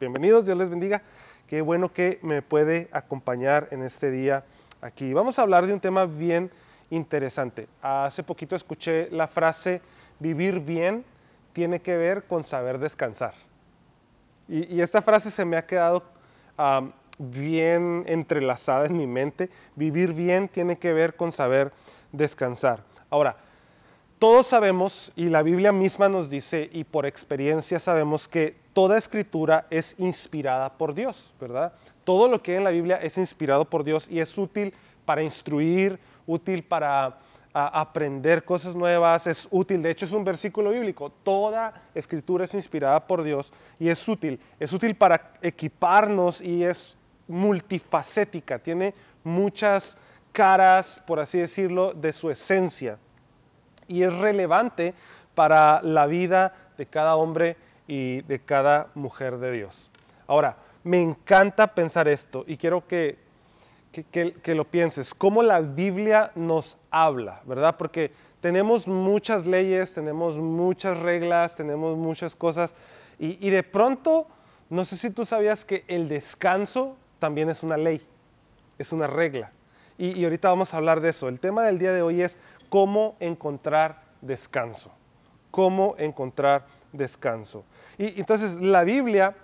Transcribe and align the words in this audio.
Bienvenidos, 0.00 0.44
Dios 0.44 0.56
les 0.56 0.70
bendiga. 0.70 1.02
Qué 1.48 1.60
bueno 1.60 1.92
que 1.92 2.20
me 2.22 2.40
puede 2.40 2.88
acompañar 2.92 3.66
en 3.72 3.82
este 3.82 4.12
día 4.12 4.44
aquí. 4.80 5.12
Vamos 5.12 5.38
a 5.38 5.42
hablar 5.42 5.66
de 5.66 5.72
un 5.72 5.80
tema 5.80 6.06
bien 6.06 6.52
interesante. 6.88 7.66
Hace 7.82 8.22
poquito 8.22 8.54
escuché 8.54 9.10
la 9.10 9.26
frase, 9.26 9.80
vivir 10.20 10.60
bien 10.60 11.04
tiene 11.52 11.80
que 11.80 11.96
ver 11.96 12.22
con 12.22 12.44
saber 12.44 12.78
descansar. 12.78 13.34
Y, 14.46 14.80
esta 14.80 15.02
frase 15.02 15.32
se 15.32 15.44
me 15.44 15.56
ha 15.56 15.66
quedado 15.66 16.04
bien 17.18 18.04
entrelazada 18.06 18.86
en 18.86 18.96
mi 18.96 19.08
mente. 19.08 19.50
Vivir 19.74 20.12
bien 20.12 20.46
tiene 20.48 20.78
que 20.78 20.92
ver 20.92 21.16
con 21.16 21.32
saber 21.32 21.72
descansar. 22.12 22.84
Ahora, 23.10 23.36
todos 24.20 24.46
sabemos, 24.46 25.10
y 25.16 25.28
la 25.28 25.42
Biblia 25.42 25.72
misma 25.72 26.08
nos 26.08 26.30
dice, 26.30 26.70
y 26.72 26.84
por 26.84 27.04
experiencia 27.04 27.80
sabemos 27.80 28.28
que 28.28 28.67
toda 28.78 28.96
escritura 28.96 29.66
es 29.70 29.96
inspirada 29.98 30.72
por 30.72 30.94
Dios, 30.94 31.34
¿verdad? 31.40 31.72
Todo 32.04 32.28
lo 32.28 32.40
que 32.40 32.52
hay 32.52 32.58
en 32.58 32.62
la 32.62 32.70
Biblia 32.70 32.98
es 32.98 33.18
inspirado 33.18 33.64
por 33.64 33.82
Dios 33.82 34.06
y 34.08 34.20
es 34.20 34.38
útil 34.38 34.72
para 35.04 35.20
instruir, 35.20 35.98
útil 36.28 36.62
para 36.62 37.18
aprender 37.52 38.44
cosas 38.44 38.76
nuevas, 38.76 39.26
es 39.26 39.48
útil, 39.50 39.82
de 39.82 39.90
hecho 39.90 40.06
es 40.06 40.12
un 40.12 40.22
versículo 40.22 40.70
bíblico, 40.70 41.10
toda 41.24 41.88
escritura 41.92 42.44
es 42.44 42.54
inspirada 42.54 43.04
por 43.04 43.24
Dios 43.24 43.52
y 43.80 43.88
es 43.88 44.06
útil, 44.06 44.38
es 44.60 44.72
útil 44.72 44.94
para 44.94 45.32
equiparnos 45.42 46.40
y 46.40 46.62
es 46.62 46.96
multifacética, 47.26 48.60
tiene 48.60 48.94
muchas 49.24 49.98
caras, 50.30 51.02
por 51.04 51.18
así 51.18 51.38
decirlo, 51.38 51.94
de 51.94 52.12
su 52.12 52.30
esencia. 52.30 52.96
Y 53.88 54.04
es 54.04 54.12
relevante 54.12 54.94
para 55.34 55.82
la 55.82 56.06
vida 56.06 56.54
de 56.76 56.86
cada 56.86 57.16
hombre 57.16 57.56
y 57.88 58.20
de 58.22 58.38
cada 58.38 58.88
mujer 58.94 59.38
de 59.38 59.50
Dios. 59.50 59.90
Ahora, 60.28 60.56
me 60.84 61.02
encanta 61.02 61.74
pensar 61.74 62.06
esto 62.06 62.44
y 62.46 62.56
quiero 62.56 62.86
que, 62.86 63.18
que, 63.90 64.54
lo 64.54 64.64
pienses, 64.64 65.12
cómo 65.14 65.42
la 65.42 65.60
Biblia 65.60 66.30
nos 66.36 66.78
habla, 66.90 67.40
¿verdad? 67.46 67.76
Porque 67.76 68.12
tenemos 68.40 68.86
muchas 68.86 69.46
leyes, 69.46 69.92
tenemos 69.92 70.36
muchas 70.36 71.00
reglas, 71.00 71.56
tenemos 71.56 71.96
muchas 71.96 72.36
cosas 72.36 72.74
y, 73.18 73.44
y 73.44 73.50
de 73.50 73.62
pronto, 73.62 74.28
no 74.70 74.84
sé 74.84 74.96
si 74.96 75.10
tú 75.10 75.24
sabías 75.24 75.64
que 75.64 75.84
el 75.88 76.08
descanso 76.08 76.94
también 77.18 77.48
es 77.48 77.62
una 77.62 77.76
ley, 77.76 78.00
es 78.78 78.92
una 78.92 79.06
regla. 79.06 79.50
Y, 79.96 80.12
y 80.12 80.24
ahorita 80.24 80.48
vamos 80.48 80.72
a 80.72 80.76
hablar 80.76 81.00
de 81.00 81.08
eso. 81.08 81.28
El 81.28 81.40
tema 81.40 81.64
del 81.64 81.78
día 81.78 81.92
de 81.92 82.02
hoy 82.02 82.22
es 82.22 82.38
cómo 82.68 83.16
encontrar 83.18 84.02
descanso. 84.20 84.92
Cómo 85.50 85.96
encontrar 85.98 86.60
descanso. 86.60 86.77
Y 87.98 88.20
entonces 88.20 88.54
la 88.56 88.84
Biblia 88.84 89.34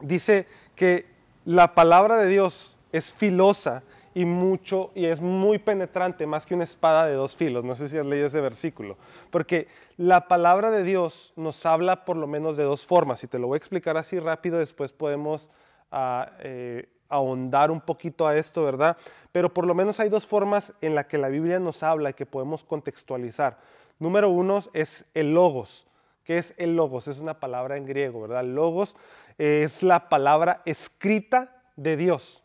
dice 0.00 0.46
que 0.74 1.06
la 1.44 1.74
palabra 1.74 2.18
de 2.18 2.28
Dios 2.28 2.76
es 2.92 3.12
filosa 3.12 3.82
y 4.14 4.24
mucho 4.24 4.92
y 4.94 5.06
es 5.06 5.20
muy 5.20 5.58
penetrante, 5.58 6.26
más 6.26 6.46
que 6.46 6.54
una 6.54 6.64
espada 6.64 7.06
de 7.06 7.14
dos 7.14 7.34
filos. 7.34 7.64
No 7.64 7.74
sé 7.74 7.88
si 7.88 7.98
has 7.98 8.06
leído 8.06 8.28
ese 8.28 8.40
versículo, 8.40 8.96
porque 9.30 9.66
la 9.96 10.28
palabra 10.28 10.70
de 10.70 10.84
Dios 10.84 11.32
nos 11.36 11.66
habla 11.66 12.04
por 12.04 12.16
lo 12.16 12.26
menos 12.26 12.56
de 12.56 12.62
dos 12.62 12.86
formas 12.86 13.24
y 13.24 13.26
te 13.26 13.38
lo 13.38 13.48
voy 13.48 13.56
a 13.56 13.58
explicar 13.58 13.96
así 13.96 14.18
rápido. 14.18 14.58
Después 14.58 14.92
podemos 14.92 15.50
ah, 15.90 16.30
eh, 16.40 16.88
ahondar 17.08 17.70
un 17.70 17.80
poquito 17.80 18.26
a 18.26 18.36
esto, 18.36 18.64
¿verdad? 18.64 18.96
Pero 19.32 19.52
por 19.52 19.66
lo 19.66 19.74
menos 19.74 19.98
hay 19.98 20.08
dos 20.08 20.26
formas 20.26 20.72
en 20.80 20.94
las 20.94 21.06
que 21.06 21.18
la 21.18 21.28
Biblia 21.28 21.58
nos 21.58 21.82
habla 21.82 22.10
y 22.10 22.14
que 22.14 22.26
podemos 22.26 22.62
contextualizar. 22.62 23.58
Número 23.98 24.28
uno 24.28 24.60
es 24.72 25.04
el 25.14 25.34
logos. 25.34 25.86
¿Qué 26.24 26.38
es 26.38 26.54
el 26.56 26.74
logos? 26.74 27.06
Es 27.06 27.18
una 27.18 27.38
palabra 27.38 27.76
en 27.76 27.84
griego, 27.86 28.22
¿verdad? 28.22 28.44
Logos 28.44 28.96
es 29.38 29.82
la 29.82 30.08
palabra 30.08 30.62
escrita 30.64 31.62
de 31.76 31.96
Dios. 31.96 32.42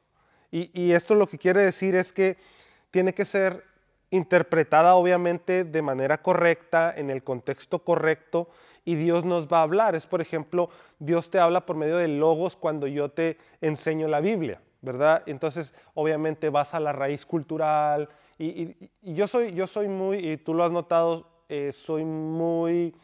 Y, 0.51 0.91
esto 0.93 1.13
lo 1.13 1.27
que 1.27 1.37
quiere 1.37 1.61
decir 1.61 1.95
es 1.95 2.11
que 2.11 2.37
tiene 2.89 3.13
que 3.13 3.23
ser 3.23 3.63
interpretada 4.09 4.95
obviamente 4.95 5.63
de 5.63 5.81
manera 5.83 6.23
correcta, 6.23 6.91
en 6.97 7.11
el 7.11 7.23
contexto 7.23 7.83
correcto, 7.83 8.49
y 8.83 8.95
Dios 8.95 9.23
nos 9.23 9.47
va 9.47 9.59
a 9.59 9.63
hablar. 9.63 9.93
Es, 9.93 10.07
por 10.07 10.21
ejemplo, 10.21 10.71
Dios 10.97 11.29
te 11.29 11.37
habla 11.37 11.67
por 11.67 11.75
medio 11.75 11.97
de 11.97 12.07
logos 12.07 12.55
cuando 12.55 12.87
yo 12.87 13.09
te 13.09 13.37
enseño 13.61 14.07
la 14.07 14.21
Biblia, 14.21 14.59
¿verdad? 14.81 15.21
Entonces, 15.27 15.75
obviamente 15.93 16.49
vas 16.49 16.73
a 16.73 16.79
la 16.79 16.91
raíz 16.91 17.27
cultural. 17.27 18.09
Y, 18.39 18.75
yo, 19.03 19.27
soy, 19.27 19.53
yo 19.53 19.67
soy 19.67 19.87
muy, 19.87 20.17
y 20.17 20.37
tú 20.37 20.55
lo 20.55 20.63
has 20.63 20.71
notado, 20.71 21.27
eh, 21.47 21.71
soy 21.71 22.03
muy 22.03 22.95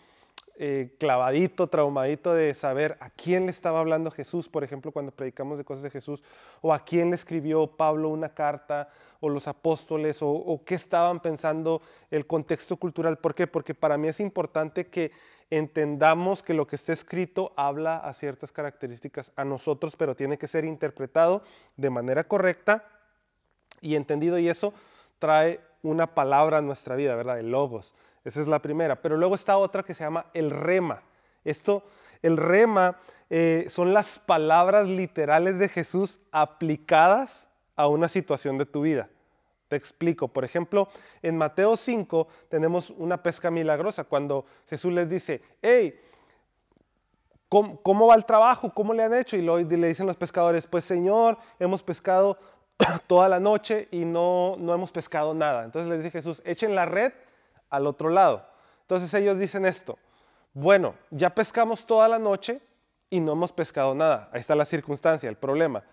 eh, 0.58 0.96
clavadito, 1.00 1.68
traumadito 1.68 2.34
de 2.34 2.54
saber 2.54 2.98
a 3.02 3.10
quién 3.10 3.46
le 3.46 3.52
estaba 3.52 3.80
hablando 3.80 4.10
Jesús, 4.10 4.48
por 4.48 4.64
ejemplo, 4.64 4.92
cuando 4.92 5.12
predicamos 5.12 5.58
de 5.58 5.66
cosas 5.66 5.84
de 5.84 5.90
Jesús, 5.90 6.24
o 6.62 6.74
a 6.74 6.86
quién 6.86 7.10
le 7.10 7.16
escribió 7.16 7.68
Pablo 7.68 8.10
una 8.10 8.30
carta, 8.30 8.90
o 9.20 9.30
los 9.30 9.48
apóstoles, 9.48 10.22
o, 10.22 10.30
o 10.30 10.64
qué 10.64 10.76
estaban 10.76 11.20
pensando 11.20 11.82
el 12.10 12.26
contexto 12.26 12.78
cultural. 12.78 13.18
¿Por 13.18 13.36
qué? 13.36 13.48
Porque 13.48 13.74
para 13.74 13.98
mí 13.98 14.08
es 14.08 14.20
importante 14.20 14.88
que 14.88 15.12
entendamos 15.50 16.42
que 16.42 16.54
lo 16.54 16.68
que 16.68 16.76
está 16.76 16.94
escrito 16.94 17.54
habla 17.56 17.98
a 17.98 18.14
ciertas 18.14 18.52
características 18.52 19.32
a 19.36 19.44
nosotros, 19.44 19.96
pero 19.96 20.16
tiene 20.16 20.38
que 20.38 20.48
ser 20.48 20.66
interpretado 20.66 21.44
de 21.76 21.90
manera 21.90 22.24
correcta 22.24 22.86
y 23.82 23.96
entendido, 23.96 24.40
y 24.40 24.48
eso 24.48 24.74
trae 25.20 25.60
una 25.84 26.16
palabra 26.16 26.58
a 26.58 26.62
nuestra 26.62 26.96
vida, 26.96 27.16
¿verdad? 27.16 27.40
El 27.40 27.52
logos. 27.52 27.94
Esa 28.26 28.42
es 28.42 28.48
la 28.48 28.60
primera. 28.60 29.02
Pero 29.02 29.16
luego 29.16 29.36
está 29.36 29.58
otra 29.58 29.84
que 29.84 29.94
se 29.94 30.04
llama 30.04 30.26
el 30.34 30.50
rema. 30.50 31.02
Esto, 31.46 31.84
el 32.22 32.36
rema, 32.36 32.98
eh, 33.30 33.68
son 33.70 33.94
las 33.94 34.20
palabras 34.20 34.88
literales 34.88 35.60
de 35.60 35.70
Jesús 35.70 36.20
aplicadas 36.32 37.48
a 37.76 37.88
una 37.88 38.10
situación 38.10 38.58
de 38.58 38.66
tu 38.66 38.82
vida. 38.82 39.08
Te 39.68 39.76
explico. 39.76 40.28
Por 40.28 40.44
ejemplo, 40.44 40.90
en 41.22 41.38
Mateo 41.38 41.78
5 41.78 42.28
tenemos 42.50 42.90
una 42.90 43.22
pesca 43.22 43.52
milagrosa 43.52 44.04
cuando 44.04 44.46
Jesús 44.70 44.92
les 44.92 45.10
dice, 45.10 45.42
hey, 45.62 46.00
¿cómo, 47.50 48.08
va 48.08 48.16
el 48.16 48.26
trabajo? 48.26 48.72
¿Cómo 48.74 48.94
le 48.94 49.04
han 49.04 49.14
hecho? 49.14 49.38
Y 49.38 49.42
le 49.42 49.88
dicen 49.88 50.08
los 50.08 50.18
pescadores, 50.18 50.66
pues 50.68 50.84
Señor, 50.84 51.38
hemos 51.60 51.84
pescado 51.84 52.38
toda 53.08 53.30
la 53.30 53.40
noche 53.40 53.88
y 53.92 54.06
no, 54.06 54.56
no 54.58 54.74
hemos 54.74 54.92
pescado 54.92 55.34
nada. 55.34 55.64
Entonces 55.64 55.90
les 55.90 56.00
dice 56.00 56.12
Jesús, 56.12 56.42
echen 56.46 56.76
la 56.76 56.86
red 56.86 57.14
al 57.76 57.88
otro 57.88 58.10
lado. 58.10 58.48
Entonces 58.82 59.14
ellos 59.14 59.40
dicen 59.40 59.66
esto, 59.66 59.98
bueno, 60.54 60.96
ya 61.10 61.30
pescamos 61.34 61.86
toda 61.86 62.08
la 62.08 62.20
noche 62.20 62.62
y 63.10 63.20
no 63.20 63.34
hemos 63.34 63.52
pescado 63.52 63.94
nada. 63.94 64.30
Ahí 64.32 64.42
está 64.42 64.56
la 64.56 64.66
circunstancia, 64.66 65.30
el 65.30 65.38
problema. 65.38 65.84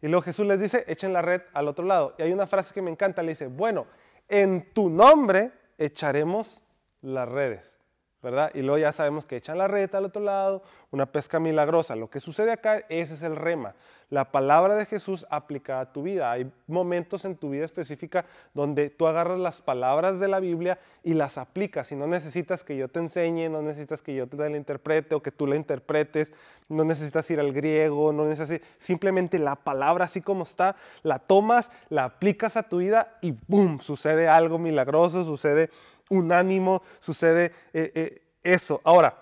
Y 0.00 0.08
luego 0.08 0.22
Jesús 0.22 0.46
les 0.46 0.60
dice, 0.60 0.84
echen 0.86 1.12
la 1.12 1.22
red 1.22 1.42
al 1.52 1.68
otro 1.68 1.84
lado. 1.84 2.14
Y 2.18 2.22
hay 2.22 2.32
una 2.32 2.46
frase 2.46 2.72
que 2.72 2.82
me 2.82 2.90
encanta, 2.90 3.22
le 3.22 3.30
dice, 3.30 3.48
bueno, 3.48 3.86
en 4.28 4.72
tu 4.72 4.88
nombre 4.88 5.52
echaremos 5.76 6.60
las 7.02 7.28
redes. 7.28 7.77
¿Verdad? 8.22 8.50
Y 8.54 8.62
luego 8.62 8.78
ya 8.78 8.92
sabemos 8.92 9.24
que 9.24 9.36
echan 9.36 9.58
la 9.58 9.68
red 9.68 9.94
al 9.94 10.06
otro 10.06 10.22
lado, 10.22 10.62
una 10.90 11.06
pesca 11.06 11.38
milagrosa. 11.38 11.94
Lo 11.94 12.10
que 12.10 12.20
sucede 12.20 12.50
acá, 12.50 12.78
ese 12.88 13.14
es 13.14 13.22
el 13.22 13.36
rema. 13.36 13.74
La 14.10 14.32
palabra 14.32 14.74
de 14.74 14.86
Jesús 14.86 15.26
aplicada 15.28 15.80
a 15.80 15.92
tu 15.92 16.02
vida. 16.02 16.32
Hay 16.32 16.50
momentos 16.66 17.26
en 17.26 17.36
tu 17.36 17.50
vida 17.50 17.66
específica 17.66 18.24
donde 18.54 18.88
tú 18.88 19.06
agarras 19.06 19.38
las 19.38 19.60
palabras 19.60 20.18
de 20.18 20.28
la 20.28 20.40
Biblia 20.40 20.78
y 21.04 21.12
las 21.12 21.36
aplicas. 21.36 21.92
Y 21.92 21.96
no 21.96 22.06
necesitas 22.06 22.64
que 22.64 22.76
yo 22.76 22.88
te 22.88 23.00
enseñe, 23.00 23.50
no 23.50 23.60
necesitas 23.60 24.00
que 24.00 24.14
yo 24.14 24.26
te 24.26 24.36
la 24.36 24.56
interprete 24.56 25.14
o 25.14 25.22
que 25.22 25.30
tú 25.30 25.46
la 25.46 25.56
interpretes, 25.56 26.32
no 26.70 26.84
necesitas 26.84 27.30
ir 27.30 27.38
al 27.38 27.52
griego, 27.52 28.12
no 28.12 28.24
necesitas 28.24 28.66
simplemente 28.78 29.38
la 29.38 29.56
palabra 29.56 30.06
así 30.06 30.22
como 30.22 30.44
está, 30.44 30.76
la 31.02 31.18
tomas, 31.18 31.70
la 31.90 32.04
aplicas 32.04 32.56
a 32.56 32.62
tu 32.62 32.78
vida 32.78 33.18
y 33.20 33.34
¡boom! 33.46 33.80
Sucede 33.80 34.26
algo 34.26 34.58
milagroso, 34.58 35.24
sucede 35.24 35.68
unánimo, 36.08 36.82
sucede 37.00 37.52
eh, 37.72 37.92
eh, 37.94 38.22
eso. 38.42 38.80
Ahora, 38.84 39.16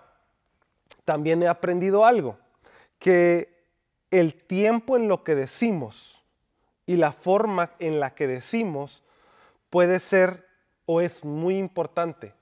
también 1.05 1.43
he 1.43 1.49
aprendido 1.49 2.05
algo, 2.05 2.37
que 2.99 3.49
el 4.11 4.35
tiempo 4.35 4.97
en 4.97 5.09
lo 5.09 5.25
que 5.25 5.35
decimos 5.35 6.23
y 6.87 6.97
la 6.97 7.13
forma 7.13 7.71
en 7.79 8.01
la 8.01 8.15
que 8.15 8.27
decimos 8.27 9.03
puede 9.71 10.01
ser 10.01 10.47
o 10.87 11.01
es 11.01 11.25
muy 11.25 11.59
importante, 11.59 12.33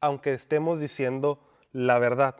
aunque 0.00 0.32
estemos 0.32 0.80
diciendo 0.80 1.38
la 1.72 1.98
verdad. 1.98 2.36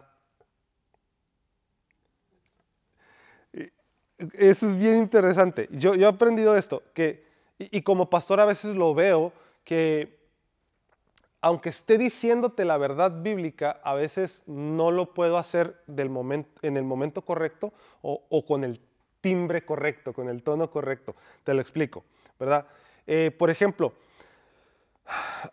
Eso 4.34 4.68
es 4.68 4.76
bien 4.76 4.98
interesante. 4.98 5.68
Yo, 5.72 5.94
he 5.94 6.06
aprendido 6.06 6.56
esto, 6.56 6.82
que, 6.94 7.24
y 7.58 7.82
como 7.82 8.08
pastor 8.08 8.40
a 8.40 8.44
veces 8.44 8.74
lo 8.74 8.94
veo, 8.94 9.32
que 9.64 10.21
aunque 11.42 11.70
esté 11.70 11.98
diciéndote 11.98 12.64
la 12.64 12.78
verdad 12.78 13.20
bíblica, 13.20 13.80
a 13.82 13.94
veces 13.94 14.44
no 14.46 14.92
lo 14.92 15.12
puedo 15.12 15.38
hacer 15.38 15.76
en 15.88 16.76
el 16.76 16.84
momento 16.84 17.22
correcto 17.22 17.72
o, 18.00 18.46
con 18.46 18.62
el 18.62 18.80
timbre 19.20 19.64
correcto, 19.66 20.12
con 20.12 20.28
el 20.28 20.44
tono 20.44 20.70
correcto. 20.70 21.16
Te 21.42 21.52
lo 21.52 21.60
explico, 21.60 22.04
¿verdad? 22.38 22.66
Eh, 23.08 23.34
por 23.36 23.50
ejemplo, 23.50 23.92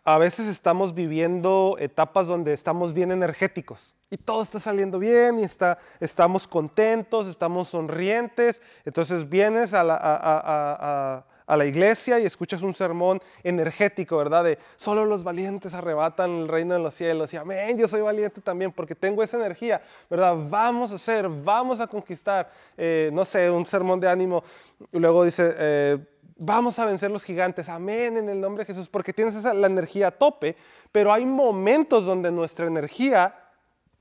a 0.04 0.16
veces 0.16 0.46
estamos 0.46 0.94
viviendo 0.94 1.76
etapas 1.80 2.28
donde 2.28 2.52
estamos 2.52 2.94
bien 2.94 3.10
energéticos 3.10 3.96
y 4.10 4.16
todo 4.16 4.42
está 4.42 4.60
saliendo 4.60 5.00
bien 5.00 5.40
y 5.40 5.42
está, 5.42 5.78
estamos 5.98 6.46
contentos, 6.46 7.26
estamos 7.26 7.68
sonrientes. 7.68 8.62
Entonces 8.84 9.28
vienes 9.28 9.74
a 9.74 9.82
la, 9.82 9.98
a 10.00 11.24
la 11.56 11.64
iglesia 11.64 12.20
y 12.20 12.26
escuchas 12.26 12.62
un 12.62 12.74
sermón 12.74 13.20
energético, 13.42 14.16
¿verdad? 14.16 14.44
De 14.44 14.58
solo 14.76 15.04
los 15.04 15.24
valientes 15.24 15.74
arrebatan 15.74 16.30
el 16.30 16.48
reino 16.48 16.74
de 16.74 16.80
los 16.80 16.94
cielos. 16.94 17.32
Y 17.34 17.36
amén, 17.36 17.76
yo 17.76 17.88
soy 17.88 18.00
valiente 18.00 18.40
también 18.40 18.72
porque 18.72 18.94
tengo 18.94 19.22
esa 19.22 19.36
energía, 19.36 19.82
¿verdad? 20.08 20.36
Vamos 20.48 20.92
a 20.92 20.94
hacer, 20.94 21.28
vamos 21.28 21.80
a 21.80 21.86
conquistar, 21.86 22.50
eh, 22.76 23.10
no 23.12 23.24
sé, 23.24 23.50
un 23.50 23.66
sermón 23.66 23.98
de 23.98 24.08
ánimo. 24.08 24.44
Y 24.92 24.98
luego 24.98 25.24
dice, 25.24 25.54
eh, 25.56 25.98
vamos 26.36 26.78
a 26.78 26.86
vencer 26.86 27.10
los 27.10 27.22
gigantes, 27.22 27.68
amén, 27.68 28.16
en 28.16 28.28
el 28.28 28.40
nombre 28.40 28.64
de 28.64 28.72
Jesús, 28.72 28.88
porque 28.88 29.12
tienes 29.12 29.34
esa, 29.34 29.52
la 29.52 29.66
energía 29.66 30.08
a 30.08 30.10
tope, 30.10 30.56
pero 30.90 31.12
hay 31.12 31.26
momentos 31.26 32.04
donde 32.06 32.30
nuestra 32.30 32.66
energía 32.66 33.34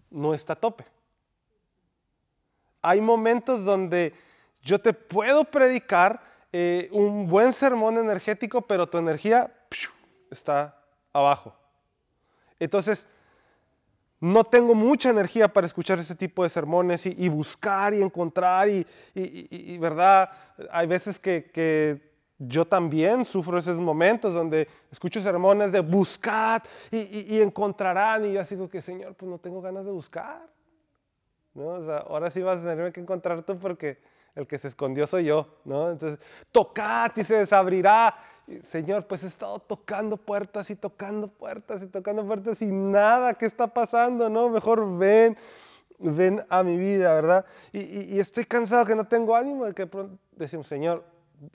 no 0.09 0.33
está 0.33 0.53
a 0.53 0.55
tope. 0.55 0.85
Hay 2.81 3.01
momentos 3.01 3.65
donde 3.65 4.13
yo 4.61 4.79
te 4.79 4.93
puedo 4.93 5.43
predicar 5.43 6.28
eh, 6.51 6.89
un 6.91 7.27
buen 7.27 7.53
sermón 7.53 7.97
energético, 7.97 8.61
pero 8.61 8.87
tu 8.87 8.97
energía 8.97 9.51
está 10.31 10.75
abajo. 11.13 11.53
Entonces, 12.59 13.07
no 14.19 14.43
tengo 14.43 14.75
mucha 14.75 15.09
energía 15.09 15.47
para 15.47 15.67
escuchar 15.67 15.99
ese 15.99 16.15
tipo 16.15 16.43
de 16.43 16.49
sermones 16.49 17.05
y, 17.05 17.29
buscar 17.29 17.93
y 17.93 18.01
encontrar 18.01 18.67
y, 18.67 19.77
verdad, 19.77 20.29
hay 20.71 20.87
veces 20.87 21.19
que, 21.19 22.09
yo 22.41 22.63
también 22.63 23.25
sufro 23.25 23.57
esos 23.57 23.77
momentos 23.77 24.33
donde 24.33 24.65
escucho 24.89 25.19
sermones 25.19 25.73
de 25.73 25.81
buscar 25.81 26.63
y, 26.89 27.41
encontrarán 27.41 28.25
y 28.25 28.33
yo 28.33 28.41
así 28.41 28.55
digo 28.55 28.69
que 28.69 28.81
Señor, 28.81 29.13
pues 29.15 29.29
no 29.29 29.37
tengo 29.37 29.61
ganas 29.61 29.85
de 29.85 29.91
buscar. 29.91 30.47
ahora 32.07 32.29
sí 32.29 32.41
vas 32.41 32.59
a 32.59 32.61
tenerme 32.61 32.93
que 32.93 33.01
encontrar 33.01 33.41
tú 33.43 33.57
porque 33.57 33.99
el 34.35 34.47
que 34.47 34.57
se 34.57 34.67
escondió 34.67 35.07
soy 35.07 35.25
yo, 35.25 35.47
¿no? 35.65 35.91
Entonces, 35.91 36.19
tocad 36.51 37.11
y 37.15 37.23
se 37.23 37.35
desabrirá. 37.35 38.15
Señor, 38.63 39.05
pues 39.05 39.23
he 39.23 39.27
estado 39.27 39.59
tocando 39.59 40.17
puertas 40.17 40.69
y 40.69 40.75
tocando 40.75 41.27
puertas 41.27 41.83
y 41.83 41.87
tocando 41.87 42.25
puertas 42.25 42.61
y 42.61 42.71
nada, 42.71 43.33
¿qué 43.35 43.45
está 43.45 43.67
pasando? 43.67 44.29
No, 44.29 44.49
mejor 44.49 44.97
ven, 44.97 45.37
ven 45.99 46.43
a 46.49 46.63
mi 46.63 46.77
vida, 46.77 47.13
¿verdad? 47.13 47.45
Y, 47.71 48.17
estoy 48.19 48.45
cansado 48.45 48.85
que 48.85 48.95
no 48.95 49.05
tengo 49.05 49.35
ánimo 49.35 49.65
de 49.65 49.73
que 49.73 49.85
pronto 49.85 50.17
decimos, 50.31 50.67
Señor, 50.67 51.05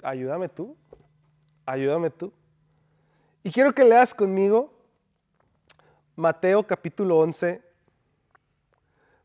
ayúdame 0.02 0.48
tú, 0.48 0.76
ayúdame 1.66 2.10
tú. 2.10 2.32
Y 3.42 3.50
quiero 3.50 3.74
que 3.74 3.84
leas 3.84 4.14
conmigo 4.14 4.72
Mateo 6.16 6.64
capítulo 6.64 7.18
11, 7.18 7.60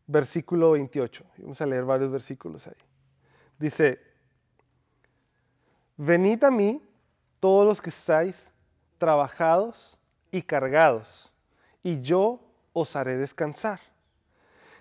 versículo 0.08 0.72
28. 0.72 1.24
Vamos 1.38 1.62
a 1.62 1.66
leer 1.68 1.86
varios 1.86 2.12
versículos 2.12 2.66
ahí. 2.66 2.89
Dice, 3.60 4.00
venid 5.98 6.44
a 6.46 6.50
mí 6.50 6.82
todos 7.40 7.68
los 7.68 7.82
que 7.82 7.90
estáis 7.90 8.50
trabajados 8.98 9.98
y 10.32 10.42
cargados, 10.42 11.32
y 11.84 12.02
yo 12.02 12.40
os 12.74 12.96
haré 12.96 13.18
descansar. 13.18 13.80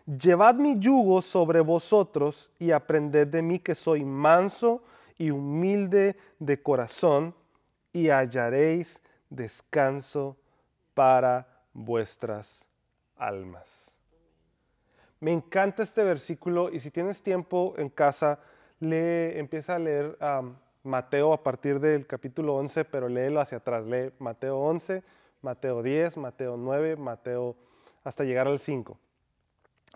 Llevad 0.06 0.54
mi 0.54 0.78
yugo 0.78 1.20
sobre 1.20 1.60
vosotros 1.60 2.50
y 2.58 2.70
aprended 2.70 3.26
de 3.26 3.42
mí 3.42 3.58
que 3.58 3.74
soy 3.74 4.04
manso 4.04 4.82
y 5.18 5.30
humilde 5.30 6.16
de 6.38 6.62
corazón, 6.62 7.34
y 7.92 8.08
hallaréis 8.10 9.00
descanso 9.28 10.36
para 10.94 11.46
vuestras 11.72 12.64
almas. 13.16 13.92
Me 15.20 15.32
encanta 15.32 15.82
este 15.82 16.04
versículo 16.04 16.70
y 16.70 16.78
si 16.78 16.90
tienes 16.90 17.20
tiempo 17.20 17.74
en 17.76 17.88
casa, 17.88 18.38
lee, 18.80 19.38
empieza 19.38 19.76
a 19.76 19.78
leer 19.78 20.16
Mateo 20.82 21.32
a 21.32 21.42
partir 21.42 21.80
del 21.80 22.06
capítulo 22.06 22.56
11, 22.56 22.84
pero 22.84 23.08
léelo 23.08 23.40
hacia 23.40 23.58
atrás. 23.58 23.84
Lee 23.84 24.12
Mateo 24.18 24.58
11, 24.58 25.02
Mateo 25.42 25.82
10, 25.82 26.16
Mateo 26.16 26.56
9, 26.56 26.96
Mateo 26.96 27.56
hasta 28.04 28.24
llegar 28.24 28.46
al 28.46 28.58
5. 28.58 28.98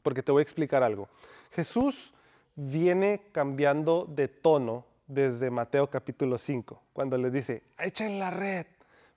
Porque 0.02 0.23
te 0.23 0.32
voy 0.32 0.40
a 0.40 0.43
explicar 0.43 0.82
algo. 0.82 1.08
Jesús 1.52 2.12
viene 2.55 3.23
cambiando 3.32 4.05
de 4.08 4.29
tono 4.29 4.84
desde 5.06 5.50
Mateo 5.50 5.88
capítulo 5.88 6.38
5, 6.38 6.82
cuando 6.93 7.19
les 7.19 7.32
dice, 7.32 7.62
echen 7.79 8.19
la 8.19 8.31
red, 8.31 8.67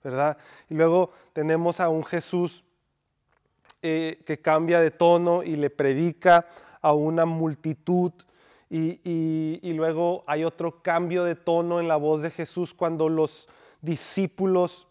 ¿verdad? 0.02 0.36
Y 0.68 0.74
luego 0.74 1.12
tenemos 1.32 1.80
a 1.80 1.88
un 1.88 2.04
Jesús 2.04 2.64
eh, 3.82 4.22
que 4.26 4.40
cambia 4.40 4.80
de 4.80 4.90
tono 4.90 5.42
y 5.42 5.56
le 5.56 5.70
predica 5.70 6.46
a 6.80 6.92
una 6.92 7.24
multitud 7.24 8.12
y, 8.68 9.72
luego 9.74 10.24
hay 10.26 10.44
otro 10.44 10.82
cambio 10.82 11.24
de 11.24 11.36
tono 11.36 11.80
en 11.80 11.88
la 11.88 11.96
voz 11.96 12.22
de 12.22 12.30
Jesús 12.30 12.74
cuando 12.74 13.08
los 13.08 13.48
discípulos 13.80 14.88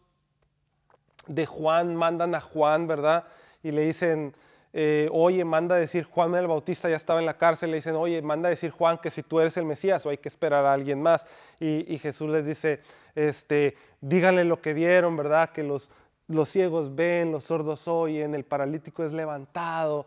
de 1.28 1.46
Juan 1.46 1.96
mandan 1.96 2.36
a 2.36 2.42
Juan, 2.42 2.88
¿verdad? 2.88 3.26
Y 3.64 3.72
le 3.72 3.86
dicen, 3.86 4.34
eh, 4.72 5.10
oye, 5.12 5.44
manda 5.44 5.76
a 5.76 5.80
decir 5.80 6.04
Juan 6.04 6.36
el 6.36 6.48
Bautista 6.48 6.90
ya 6.90 6.96
estaba 6.96 7.20
en 7.20 7.26
la 7.26 7.38
cárcel, 7.38 7.72
le 7.72 7.78
dicen, 7.78 7.96
oye, 7.96 8.22
manda 8.22 8.48
a 8.48 8.52
decir 8.52 8.72
Juan 8.72 8.98
que 8.98 9.10
si 9.10 9.24
tú 9.24 9.40
eres 9.40 9.58
el 9.58 9.66
Mesías 9.66 10.06
o 10.06 10.10
hay 10.10 10.18
que 10.18 10.30
esperar 10.30 10.66
a 10.66 10.74
alguien 10.74 11.02
más. 11.02 11.26
Y, 11.60 11.98
Jesús 11.98 12.30
les 12.30 12.46
dice, 12.46 12.82
este, 13.16 13.76
díganle 14.00 14.46
lo 14.46 14.62
que 14.62 14.74
vieron, 14.74 15.18
¿verdad? 15.18 15.50
Que 15.50 15.64
los, 15.64 15.90
los 16.28 16.48
ciegos 16.48 16.96
ven, 16.96 17.32
los 17.32 17.46
sordos 17.46 17.88
oyen, 17.88 18.36
el 18.36 18.46
paralítico 18.46 19.04
es 19.04 19.12
levantado. 19.12 20.06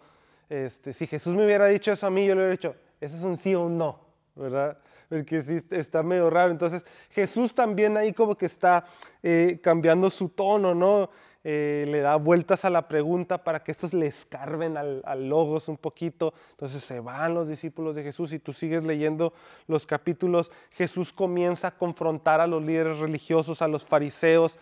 Este, 0.48 0.94
si 0.94 1.06
Jesús 1.06 1.34
me 1.34 1.44
hubiera 1.44 1.66
dicho 1.66 1.92
eso 1.92 2.06
a 2.06 2.10
mí, 2.10 2.26
yo 2.26 2.34
le 2.34 2.40
hubiera 2.40 2.52
dicho, 2.52 2.74
ese 3.00 3.16
es 3.16 3.22
un 3.22 3.36
sí 3.36 3.54
o 3.54 3.62
un 3.62 3.78
no, 3.78 4.00
¿verdad? 4.34 4.78
Porque 5.08 5.42
sí 5.42 5.60
está 5.70 6.02
medio 6.02 6.28
raro. 6.30 6.52
Entonces 6.52 6.84
Jesús 7.10 7.54
también 7.54 7.96
ahí 7.96 8.12
como 8.12 8.36
que 8.36 8.46
está 8.46 8.84
eh, 9.22 9.58
cambiando 9.62 10.10
su 10.10 10.28
tono, 10.28 10.74
¿no? 10.74 11.10
Eh, 11.44 11.86
le 11.88 12.00
da 12.00 12.16
vueltas 12.16 12.64
a 12.64 12.70
la 12.70 12.88
pregunta 12.88 13.42
para 13.42 13.62
que 13.62 13.70
estos 13.70 13.94
le 13.94 14.06
escarben 14.06 14.76
al, 14.76 15.02
al, 15.06 15.28
logos 15.28 15.68
un 15.68 15.76
poquito. 15.76 16.34
Entonces 16.50 16.82
se 16.82 17.00
van 17.00 17.34
los 17.34 17.48
discípulos 17.48 17.96
de 17.96 18.02
Jesús 18.02 18.32
y 18.32 18.38
tú 18.38 18.52
sigues 18.52 18.84
leyendo 18.84 19.32
los 19.66 19.86
capítulos. 19.86 20.50
Jesús 20.72 21.12
comienza 21.12 21.68
a 21.68 21.70
confrontar 21.76 22.40
a 22.40 22.46
los 22.46 22.62
líderes 22.62 22.98
religiosos, 22.98 23.62
a 23.62 23.68
los 23.68 23.84
fariseos 23.84 24.58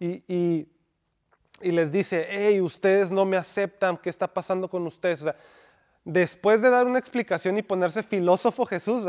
y, 0.00 0.22
y, 0.28 0.66
les 1.60 1.90
dice, 1.90 2.26
hey, 2.30 2.60
ustedes 2.60 3.10
no 3.10 3.24
me 3.24 3.36
aceptan, 3.36 3.96
¿qué 3.96 4.10
está 4.10 4.32
pasando 4.32 4.68
con 4.68 4.86
ustedes? 4.86 5.22
O 5.22 5.24
sea, 5.24 5.36
después 6.08 6.62
de 6.62 6.70
dar 6.70 6.86
una 6.86 6.98
explicación 6.98 7.58
y 7.58 7.62
ponerse 7.62 8.02
filósofo 8.02 8.64
Jesús, 8.64 9.04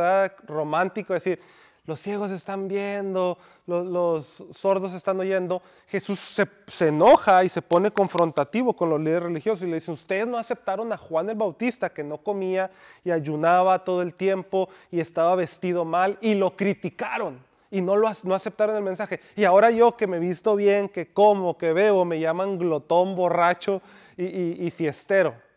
romántico, 0.46 1.13
decir, 1.13 1.40
los 1.86 2.00
ciegos 2.01 2.29
están 2.29 2.68
viendo, 2.68 3.38
los, 3.65 4.44
sordos 4.51 4.94
están 4.94 5.18
oyendo, 5.20 5.62
Jesús 5.88 6.20
se, 6.68 6.88
enoja 6.88 7.44
y 7.46 7.50
se 7.50 7.62
pone 7.62 7.89
confrontativo 7.89 8.74
con 8.75 8.89
los 8.89 9.00
líderes 9.00 9.24
religiosos 9.24 9.65
y 9.65 9.72
le 9.72 9.75
dice, 9.75 9.91
ustedes 9.91 10.27
no 10.27 10.38
aceptaron 10.38 10.91
a 10.91 10.98
Juan 10.98 11.29
el 11.29 11.38
Bautista 11.38 11.89
que 11.89 12.03
no 12.03 12.18
comía 12.18 12.70
y 13.03 13.12
ayunaba 13.12 13.84
todo 13.86 14.01
el 14.01 14.13
tiempo 14.13 14.70
y 14.91 15.00
estaba 15.00 15.36
vestido 15.36 15.86
mal 15.86 16.18
y 16.22 16.36
lo 16.36 16.56
criticaron 16.56 17.39
y 17.72 17.82
no, 17.82 17.96
lo, 17.96 18.10
aceptaron 18.10 18.75
el 18.75 18.84
mensaje. 18.84 19.22
Y 19.38 19.46
ahora 19.46 19.72
yo 19.72 19.96
que 19.96 20.06
me 20.06 20.20
visto 20.20 20.56
bien, 20.56 20.89
que 20.89 21.13
como, 21.13 21.58
que 21.58 21.72
veo, 21.72 22.03
me 22.03 22.20
llaman 22.20 22.58
glotón, 22.58 23.15
borracho 23.15 23.82
y 24.18 24.70
fiestero 24.75 25.49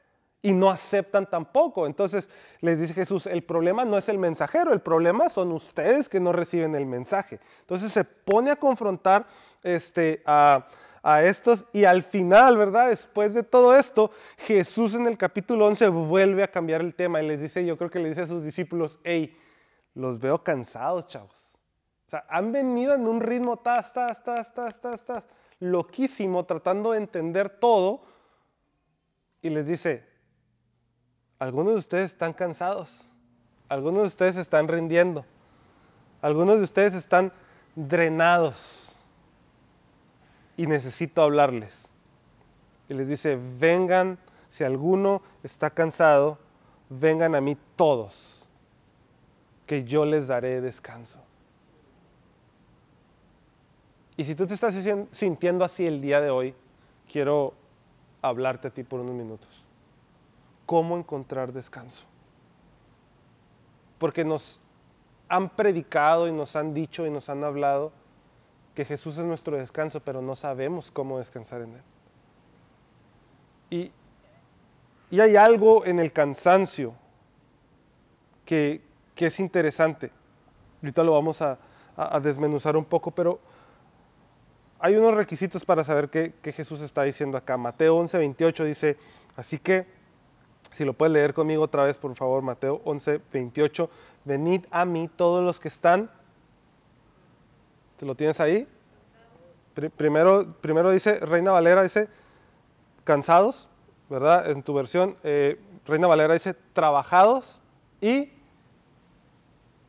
y 0.43 0.53
no 0.53 0.71
aceptan 0.71 1.31
tampoco. 1.31 1.87
Entonces 1.87 2.29
les 2.61 2.79
dice 2.79 2.93
Jesús, 2.93 3.27
el 3.27 3.43
problema 3.43 3.85
no 3.85 3.97
es 3.97 4.09
el 4.09 4.19
mensajero, 4.19 4.73
el 4.73 4.81
problema 4.81 5.29
son 5.29 5.53
ustedes 5.53 6.09
que 6.09 6.21
no 6.21 6.33
reciben 6.33 6.75
el 6.75 6.85
mensaje. 6.85 7.39
Entonces 7.61 7.93
se 7.93 8.05
pone 8.05 8.51
a 8.51 8.57
confrontar 8.57 9.27
este, 9.63 10.23
a, 10.27 10.67
estos 11.23 11.65
y 11.73 11.85
al 11.85 12.03
final, 12.03 12.57
¿verdad? 12.57 12.89
Después 12.89 13.35
de 13.35 13.43
todo 13.43 13.77
esto, 13.77 14.11
Jesús 14.39 14.95
en 14.95 15.07
el 15.07 15.17
capítulo 15.17 15.67
11 15.67 15.89
vuelve 15.89 16.43
a 16.43 16.51
cambiar 16.51 16.81
el 16.81 16.95
tema 16.95 17.23
y 17.23 17.27
les 17.27 17.41
dice, 17.41 17.65
yo 17.65 17.77
creo 17.77 17.91
que 17.91 17.99
le 17.99 18.09
dice 18.09 18.23
a 18.23 18.27
sus 18.27 18.45
discípulos, 18.45 18.99
hey, 19.03 19.37
los 19.95 20.21
veo 20.21 20.43
cansados, 20.43 21.07
chavos. 21.07 21.57
O 22.07 22.11
sea, 22.11 22.25
han 22.29 22.53
venido 22.53 22.95
en 22.95 23.09
un 23.09 23.21
ritmo, 23.21 23.57
tas, 23.57 23.93
tas, 23.93 24.23
tas, 24.23 24.53
tas, 24.55 24.81
tas, 24.81 25.05
tas, 25.05 25.25
loquísimo, 25.59 26.45
tratando 26.45 26.93
de 26.93 26.99
entender 26.99 27.49
todo. 27.49 28.03
Y 29.41 29.51
les 29.51 29.67
dice, 29.67 30.12
algunos 31.43 31.73
de 31.73 31.81
ustedes 31.81 32.13
están 32.13 32.33
cansados, 32.33 33.05
algunos 33.69 34.03
de 34.03 34.07
ustedes 34.07 34.37
están 34.37 34.69
rindiendo, 34.69 35.25
algunos 36.21 36.59
de 36.59 36.63
ustedes 36.63 36.95
están 36.95 37.33
drenados 37.75 38.95
y 40.57 40.69
necesito 40.69 41.21
hablarles. 41.21 41.89
Y 42.89 42.95
les 42.95 43.09
dice, 43.09 43.41
vengan, 43.59 44.19
si 44.51 44.63
alguno 44.63 45.21
está 45.43 45.71
cansado, 45.71 46.39
vengan 46.89 47.35
a 47.35 47.41
mí 47.41 47.57
todos, 47.75 48.47
que 49.67 49.83
yo 49.83 50.05
les 50.05 50.29
daré 50.29 50.61
descanso. 50.61 51.19
Y 54.17 54.25
si 54.25 54.37
tú 54.37 54.47
te 54.47 54.55
estás 54.55 54.77
sintiendo 55.11 55.65
así 55.65 55.89
el 55.89 56.01
día 56.01 56.21
de 56.21 56.31
hoy, 56.31 56.55
quiero 57.11 57.53
hablarte 58.21 58.69
a 58.69 58.71
ti 58.71 58.85
por 58.85 59.01
unos 59.01 59.17
minutos. 59.17 59.62
¿Cómo 60.67 60.97
encontrar 60.97 61.53
descanso? 61.53 62.07
Porque 63.99 64.25
nos 64.25 64.61
han 65.29 65.49
predicado 65.49 66.29
y 66.29 66.33
nos 66.33 66.57
han 66.57 66.75
dicho 66.75 67.07
y 67.07 67.11
nos 67.11 67.29
han 67.29 67.45
hablado 67.45 67.93
que 68.75 68.85
Jesús 68.85 69.19
es 69.19 69.25
nuestro 69.25 69.57
descanso, 69.57 70.01
pero 70.01 70.23
no 70.23 70.35
sabemos 70.35 70.91
cómo 70.91 71.19
descansar 71.19 71.63
en 71.63 71.75
Él. 71.75 71.83
Y, 73.71 73.93
y 75.11 75.21
hay 75.21 75.37
algo 75.37 75.85
en 75.85 75.99
el 75.99 76.13
cansancio 76.13 76.95
que, 78.45 78.83
que 79.15 79.27
es 79.27 79.41
interesante. 79.41 80.11
Ahorita 80.83 81.03
lo 81.03 81.13
vamos 81.13 81.41
a, 81.43 81.59
desmenuzar 82.23 82.77
un 82.77 82.87
poco, 82.87 83.11
pero 83.11 83.39
hay 84.81 84.97
unos 84.97 85.15
requisitos 85.15 85.65
para 85.65 85.85
saber 85.85 86.09
qué, 86.09 86.33
qué 86.41 86.53
Jesús 86.53 86.81
está 86.81 87.03
diciendo 87.03 87.37
acá. 87.37 87.57
Mateo 87.57 87.97
11, 87.97 88.19
28 88.19 88.65
dice, 88.65 88.97
así 89.37 89.59
que, 89.59 89.87
si 90.73 90.85
lo 90.85 90.93
puedes 90.93 91.13
leer 91.13 91.35
conmigo 91.35 91.63
otra 91.63 91.85
vez, 91.85 91.97
por 91.97 92.15
favor, 92.17 92.43
Mateo 92.43 92.81
11, 92.85 93.21
28, 93.33 93.91
venid 94.25 94.65
a 94.71 94.85
mí 94.85 95.09
todos 95.17 95.45
los 95.45 95.61
que 95.61 95.69
están 95.69 96.11
¿Te 98.03 98.07
lo 98.07 98.17
tienes 98.17 98.41
ahí? 98.41 98.67
Primero, 99.97 100.57
primero 100.61 100.91
dice, 100.91 101.21
Reina 101.21 101.53
Valera 101.53 101.85
dice, 101.85 102.09
cansados, 103.05 103.69
¿verdad? 104.11 104.51
En 104.51 104.65
tu 104.65 104.75
versión, 104.75 105.17
eh, 105.23 105.61
Reina 105.87 106.09
Valera 106.09 106.35
dice, 106.35 106.53
trabajados 106.73 107.61
y 108.01 108.33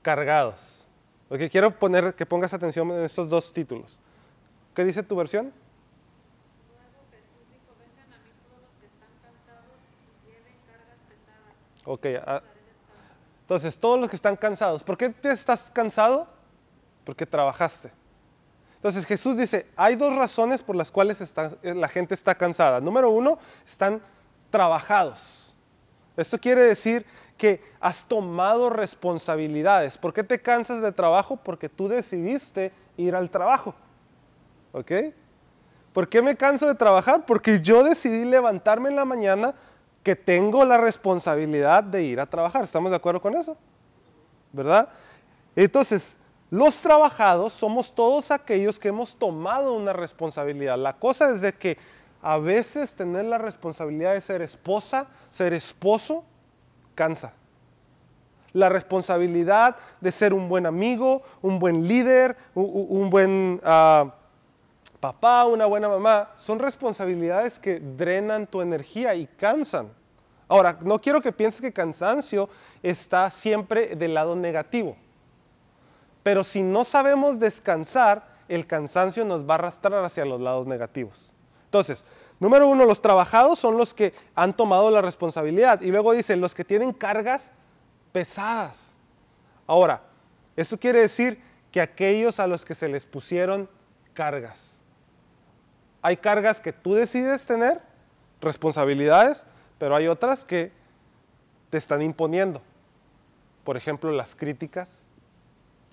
cargados. 0.04 0.86
Lo 1.28 1.40
que 1.40 1.50
quiero 1.50 1.72
poner, 1.72 2.14
que 2.14 2.28
pongas 2.28 2.54
atención 2.54 2.92
en 2.92 3.02
estos 3.02 3.28
dos 3.30 3.52
títulos. 3.52 3.98
¿Qué 4.76 4.86
dice 4.86 5.02
tu 5.02 5.16
versión? 5.16 5.52
Ok, 11.86 12.06
ah, 12.26 12.42
entonces 13.42 13.78
todos 13.78 14.00
los 14.00 14.10
que 14.10 14.16
están 14.16 14.36
cansados, 14.36 14.84
¿por 14.84 14.98
qué 14.98 15.10
te 15.10 15.32
estás 15.32 15.70
cansado? 15.72 16.28
Porque 17.04 17.26
trabajaste. 17.26 17.92
Entonces 18.76 19.06
Jesús 19.06 19.38
dice, 19.38 19.68
hay 19.76 19.96
dos 19.96 20.16
razones 20.16 20.62
por 20.62 20.76
las 20.76 20.92
cuales 20.92 21.22
eh, 21.22 21.74
la 21.74 21.88
gente 21.88 22.14
está 22.14 22.36
cansada. 22.36 22.82
Número 22.82 23.10
uno, 23.10 23.38
están 23.66 24.02
trabajados. 24.50 25.56
Esto 26.18 26.38
quiere 26.38 26.64
decir 26.64 27.06
que 27.38 27.62
has 27.80 28.06
tomado 28.06 28.70
responsabilidades. 28.70 29.98
¿Por 29.98 30.14
qué 30.14 30.24
te 30.24 30.40
cansas 30.40 30.82
de 30.82 30.92
trabajo? 30.92 31.38
Porque 31.38 31.70
tú 31.70 31.88
decidiste 31.88 32.72
ir 32.98 33.16
al 33.16 33.30
trabajo. 33.30 33.74
¿Ok? 34.72 34.92
¿Por 35.94 36.10
qué 36.10 36.22
me 36.22 36.36
canso 36.36 36.68
de 36.68 36.76
trabajar? 36.76 37.26
Porque 37.26 37.62
yo 37.62 37.84
decidí 37.84 38.26
levantarme 38.26 38.90
en 38.90 38.96
la 38.96 39.06
mañana 39.06 39.54
que 40.04 40.16
tengo 40.16 40.66
la 40.66 40.78
responsabilidad 40.78 41.84
de 41.84 42.04
ir 42.04 42.20
a 42.20 42.26
trabajar. 42.26 42.64
¿Estamos 42.64 42.92
de 42.92 42.98
acuerdo 42.98 43.22
con 43.22 43.36
eso? 43.36 43.58
¿Verdad? 44.52 44.90
Entonces, 45.56 46.18
los 46.52 46.76
trabajados 46.82 47.54
somos 47.54 47.96
todos 47.96 48.30
aquellos 48.30 48.78
que 48.78 48.90
hemos 48.90 49.16
tomado 49.16 49.74
una 49.74 49.94
responsabilidad. 49.94 50.78
La 50.78 50.94
cosa 50.94 51.32
es 51.32 51.42
de 51.42 51.54
que 51.54 51.78
a 52.22 52.38
veces 52.38 52.94
tener 52.94 53.26
la 53.26 53.38
responsabilidad 53.38 54.14
de 54.14 54.22
ser 54.22 54.42
esposa, 54.42 55.08
ser 55.32 55.54
esposo, 55.54 56.24
cansa. 56.96 57.34
La 58.54 58.70
responsabilidad 58.70 59.78
de 60.00 60.12
ser 60.12 60.34
un 60.34 60.48
buen 60.48 60.66
amigo, 60.66 61.24
un 61.42 61.58
buen 61.58 61.88
líder, 61.88 62.38
un, 62.54 63.10
buen 63.10 63.60
ah, 63.64 64.14
papá, 65.04 65.44
una 65.44 65.66
buena 65.66 65.90
mamá, 65.90 66.30
son 66.38 66.60
responsabilidades 66.60 67.60
que 67.60 67.78
drenan 67.78 68.48
tu 68.48 68.62
energía 68.62 69.14
y 69.14 69.28
cansan. 69.28 69.90
Ahora, 70.48 70.78
no 70.80 71.02
quiero 71.02 71.22
que 71.22 71.34
pienses 71.34 71.60
que 71.60 71.74
cansancio 71.74 72.48
está 72.82 73.30
siempre 73.30 73.98
del 73.98 74.14
lado 74.14 74.34
negativo. 74.34 74.96
Pero 76.24 76.46
si 76.46 76.64
no 76.64 76.86
sabemos 76.86 77.38
descansar, 77.38 78.26
el 78.48 78.66
cansancio 78.66 79.26
nos 79.26 79.42
va 79.42 79.56
a 79.56 79.58
arrastrar 79.58 80.06
hacia 80.06 80.24
los 80.24 80.40
lados 80.40 80.68
negativos. 80.68 81.34
Entonces, 81.66 82.06
número 82.40 82.70
uno, 82.70 82.86
los 82.86 83.02
trabajados 83.02 83.60
son 83.60 83.78
los 83.78 83.94
que 83.94 84.14
han 84.36 84.54
tomado 84.54 84.90
la 84.90 85.02
responsabilidad. 85.02 85.82
Y 85.82 85.88
luego 85.88 86.14
dice, 86.14 86.38
los 86.38 86.56
que 86.56 86.64
tienen 86.64 86.94
cargas 86.94 87.52
pesadas. 88.14 88.96
Ahora, 89.68 90.02
eso 90.56 90.80
quiere 90.80 91.02
decir 91.02 91.42
que 91.74 91.82
aquellos 91.82 92.40
a 92.40 92.48
los 92.48 92.64
que 92.64 92.74
se 92.74 92.88
les 92.88 93.06
pusieron 93.06 93.68
cargas. 94.14 94.80
Hay 96.04 96.18
cargas 96.18 96.62
que 96.62 96.74
tú 96.74 96.94
decides 96.94 97.46
tener, 97.46 97.82
responsabilidades, 98.42 99.44
pero 99.80 99.96
hay 99.96 100.08
otras 100.08 100.44
que 100.46 100.72
te 101.70 101.78
están 101.78 102.02
imponiendo. 102.02 102.62
Por 103.64 103.78
ejemplo, 103.78 104.12
las 104.12 104.36
críticas, 104.36 104.90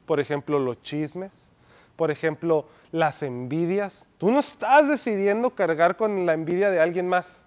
por 0.04 0.20
ejemplo, 0.20 0.58
los 0.58 0.82
chismes, 0.82 1.30
por 1.94 2.10
ejemplo, 2.10 2.66
las 2.90 3.22
envidias. 3.22 4.06
Tú 4.18 4.32
no 4.32 4.40
estás 4.40 4.88
decidiendo 4.88 5.50
cargar 5.50 5.96
con 5.96 6.26
la 6.26 6.32
envidia 6.32 6.70
de 6.70 6.80
alguien 6.80 7.06
más. 7.06 7.44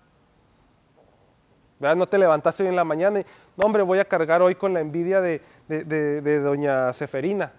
¿Verdad? 1.79 1.98
No 1.98 2.08
te 2.08 2.17
levantaste 2.17 2.63
hoy 2.63 2.70
en 2.70 2.75
la 2.75 2.86
mañana 2.86 3.20
y, 3.20 3.25
no 3.58 3.65
hombre, 3.65 3.84
voy 3.84 4.00
a 4.00 4.05
cargar 4.05 4.41
hoy 4.41 4.55
con 4.55 4.74
la 4.74 4.79
envidia 4.79 5.20
de, 5.20 5.41
de, 5.67 6.39
doña 6.39 6.93
Seferina. 6.93 7.51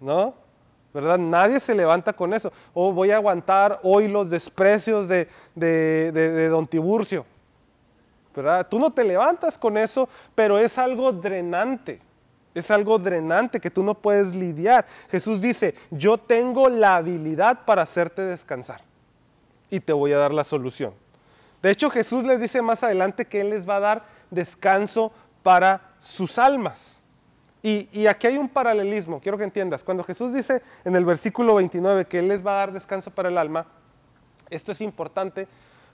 ¿No? 0.00 0.34
¿Verdad? 0.92 1.18
Nadie 1.18 1.60
se 1.60 1.74
levanta 1.74 2.12
con 2.12 2.34
eso. 2.34 2.52
O 2.74 2.92
voy 2.92 3.10
a 3.10 3.16
aguantar 3.16 3.80
hoy 3.82 4.08
los 4.08 4.28
desprecios 4.28 5.08
de, 5.08 5.28
de, 5.54 6.48
don 6.48 6.66
Tiburcio, 6.66 7.24
¿verdad? 8.34 8.66
Tú 8.68 8.78
no 8.78 8.92
te 8.92 9.04
levantas 9.04 9.56
con 9.56 9.76
eso, 9.76 10.08
pero 10.34 10.58
es 10.58 10.78
algo 10.78 11.12
drenante. 11.12 12.00
Es 12.52 12.70
algo 12.70 12.98
drenante 12.98 13.60
que 13.60 13.70
tú 13.70 13.82
no 13.82 13.94
puedes 13.94 14.34
lidiar. 14.34 14.84
Jesús 15.08 15.40
dice, 15.40 15.74
yo 15.90 16.18
tengo 16.18 16.68
la 16.68 16.96
habilidad 16.96 17.64
para 17.64 17.82
hacerte 17.82 18.22
descansar 18.22 18.80
y 19.70 19.78
te 19.78 19.92
voy 19.92 20.12
a 20.12 20.18
dar 20.18 20.32
la 20.32 20.42
solución. 20.42 20.92
De 21.62 21.70
hecho, 21.70 21.90
Jesús 21.90 22.24
les 22.24 22.40
dice 22.40 22.60
más 22.60 22.82
adelante 22.82 23.24
que 23.24 23.40
Él 23.40 23.50
les 23.50 23.68
va 23.68 23.76
a 23.76 23.80
dar 23.80 24.02
descanso 24.30 25.12
para 25.42 25.80
sus 26.00 26.38
almas. 26.38 26.99
Y, 27.62 28.06
aquí 28.06 28.26
hay 28.26 28.38
un 28.38 28.48
paralelismo, 28.48 29.20
quiero 29.20 29.36
que 29.36 29.44
entiendas. 29.44 29.84
Cuando 29.84 30.02
Jesús 30.02 30.32
dice 30.32 30.62
en 30.84 30.96
el 30.96 31.04
versículo 31.04 31.56
29 31.56 32.06
que 32.06 32.18
Él 32.18 32.28
les 32.28 32.44
va 32.44 32.52
a 32.52 32.56
dar 32.58 32.72
descanso 32.72 33.10
para 33.10 33.28
el 33.28 33.36
alma, 33.36 33.66
esto 34.48 34.72
es 34.72 34.80
importante 34.80 35.46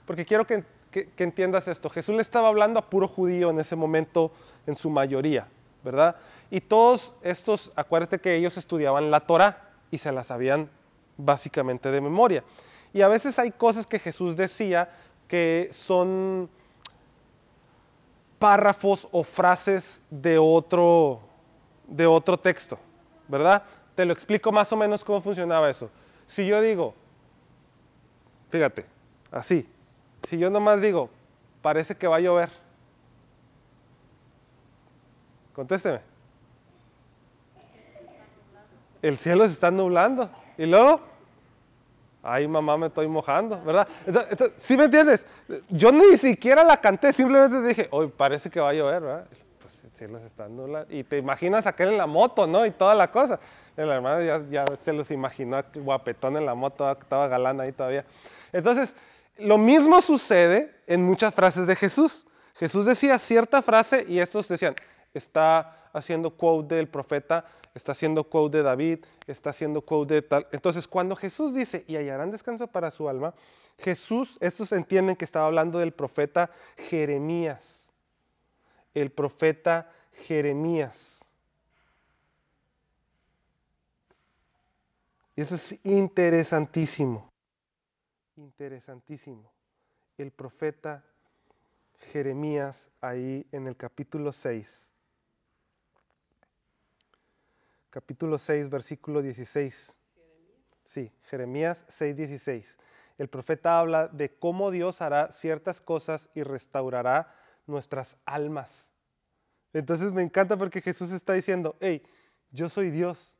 porque 0.05 0.25
quiero 0.25 0.47
que, 0.47 0.63
que 0.91 1.23
entiendas 1.23 1.67
esto. 1.67 1.89
Jesús 1.89 2.15
le 2.15 2.21
estaba 2.21 2.47
hablando 2.47 2.79
a 2.79 2.89
puro 2.89 3.07
judío 3.07 3.49
en 3.49 3.59
ese 3.59 3.75
momento 3.75 4.31
en 4.65 4.77
su 4.77 4.89
mayoría. 4.89 5.47
¿verdad? 5.83 6.17
Y 6.49 6.61
todos 6.61 7.13
estos, 7.21 7.71
acuérdate 7.75 8.19
que 8.19 8.35
ellos 8.35 8.57
estudiaban 8.57 9.09
la 9.09 9.21
Torah 9.21 9.69
y 9.89 9.97
se 9.97 10.11
la 10.11 10.23
sabían 10.23 10.69
básicamente 11.15 11.91
de 11.91 12.01
memoria. 12.01 12.43
Y 12.93 13.01
a 13.01 13.07
veces 13.07 13.39
hay 13.39 13.51
cosas 13.51 13.85
que 13.85 13.99
Jesús 13.99 14.35
decía 14.35 14.89
que 15.27 15.69
son 15.71 16.49
párrafos 18.39 19.07
o 19.11 19.23
frases 19.23 20.01
de 20.09 20.37
otro, 20.37 21.21
de 21.87 22.05
otro 22.05 22.37
texto, 22.37 22.77
¿verdad? 23.27 23.63
Te 23.95 24.05
lo 24.05 24.13
explico 24.13 24.51
más 24.51 24.71
o 24.71 24.77
menos 24.77 25.03
cómo 25.03 25.21
funcionaba 25.21 25.69
eso. 25.69 25.89
Si 26.27 26.45
yo 26.45 26.61
digo, 26.61 26.93
fíjate, 28.49 28.85
así, 29.31 29.67
si 30.27 30.37
yo 30.37 30.49
nomás 30.49 30.81
digo, 30.81 31.09
parece 31.61 31.95
que 31.95 32.07
va 32.07 32.17
a 32.17 32.19
llover, 32.19 32.49
Contésteme. 35.57 36.01
El 39.01 39.17
cielo 39.17 39.47
se 39.47 39.53
está 39.53 39.71
nublando. 39.71 40.29
¿Y 40.55 40.67
luego? 40.67 41.01
Ay, 42.21 42.47
mamá, 42.47 42.77
me 42.77 42.87
estoy 42.87 43.07
mojando, 43.07 43.59
¿verdad? 43.63 43.87
¿Sí 44.59 44.77
me 44.77 44.83
entiendes? 44.83 45.25
Yo 45.69 45.91
ni 45.91 46.15
siquiera 46.15 46.63
la 46.63 46.77
canté, 46.77 47.11
simplemente 47.11 47.67
dije, 47.67 47.87
hoy 47.89 48.07
parece 48.15 48.51
que 48.51 48.59
va 48.59 48.69
a 48.69 48.73
llover, 48.73 49.01
¿verdad? 49.01 49.27
Y 50.89 51.03
te 51.03 51.17
imaginas 51.17 51.65
aquel 51.65 51.89
en 51.89 51.97
la 51.97 52.07
moto, 52.07 52.47
¿no? 52.47 52.65
Y 52.65 52.71
toda 52.71 52.95
la 52.95 53.11
cosa. 53.11 53.39
El 53.75 53.89
hermano 53.89 54.23
ya, 54.23 54.41
ya 54.49 54.65
se 54.83 54.93
los 54.93 55.11
imaginó, 55.11 55.63
guapetón 55.75 56.37
en 56.37 56.45
la 56.45 56.55
moto, 56.55 56.91
estaba 56.91 57.27
galán 57.27 57.61
ahí 57.61 57.71
todavía. 57.71 58.05
Entonces, 58.51 58.95
lo 59.37 59.57
mismo 59.57 60.01
sucede 60.01 60.73
en 60.87 61.03
muchas 61.03 61.33
frases 61.33 61.67
de 61.67 61.75
Jesús. 61.75 62.25
Jesús 62.55 62.85
decía 62.85 63.19
cierta 63.19 63.61
frase 63.61 64.05
y 64.07 64.19
estos 64.19 64.47
decían, 64.47 64.73
está 65.13 65.89
haciendo 65.93 66.31
quote 66.31 66.75
del 66.75 66.87
profeta, 66.87 67.45
está 67.75 67.91
haciendo 67.91 68.23
quote 68.23 68.57
de 68.57 68.63
David, 68.63 69.05
está 69.27 69.51
haciendo 69.51 69.81
quote 69.81 70.15
de 70.15 70.21
tal. 70.23 70.47
Entonces, 70.51 70.87
cuando 70.87 71.15
Jesús 71.15 71.53
dice, 71.53 71.83
y 71.87 71.95
hallarán 71.95 72.31
descanso 72.31 72.67
para 72.67 72.89
su 72.91 73.07
alma, 73.07 73.33
Jesús, 73.79 74.37
estos 74.41 74.71
entienden 74.71 75.15
que 75.15 75.25
estaba 75.25 75.45
hablando 75.45 75.79
del 75.79 75.91
profeta 75.91 76.49
Jeremías. 76.89 77.76
El 79.01 79.11
profeta 79.11 79.91
Jeremías. 80.11 81.23
Y 85.35 85.41
eso 85.41 85.53
es 85.53 85.75
interesantísimo. 85.85 87.31
Interesantísimo. 88.37 89.51
El 90.17 90.31
profeta 90.31 91.03
Jeremías 92.11 92.89
ahí 92.99 93.45
en 93.51 93.67
el 93.67 93.77
capítulo 93.77 94.31
6. 94.31 94.91
Capítulo 97.91 98.39
6, 98.39 98.67
versículo 98.71 99.21
16. 99.21 99.93
Sí, 100.85 101.11
Jeremías 101.25 101.85
6, 101.89 102.17
16. 102.17 102.77
El 103.19 103.27
profeta 103.29 103.77
habla 103.77 104.07
de 104.07 104.35
cómo 104.39 104.71
Dios 104.71 105.01
hará 105.01 105.31
ciertas 105.31 105.81
cosas 105.81 106.29
y 106.33 106.41
restaurará 106.41 107.35
nuestras 107.67 108.17
almas. 108.25 108.86
Entonces 109.73 110.11
me 110.13 110.21
encanta 110.21 110.57
porque 110.57 110.81
Jesús 110.81 111.11
está 111.11 111.33
diciendo, 111.33 111.75
hey, 111.79 112.03
yo 112.51 112.69
soy 112.69 112.89
Dios 112.89 113.35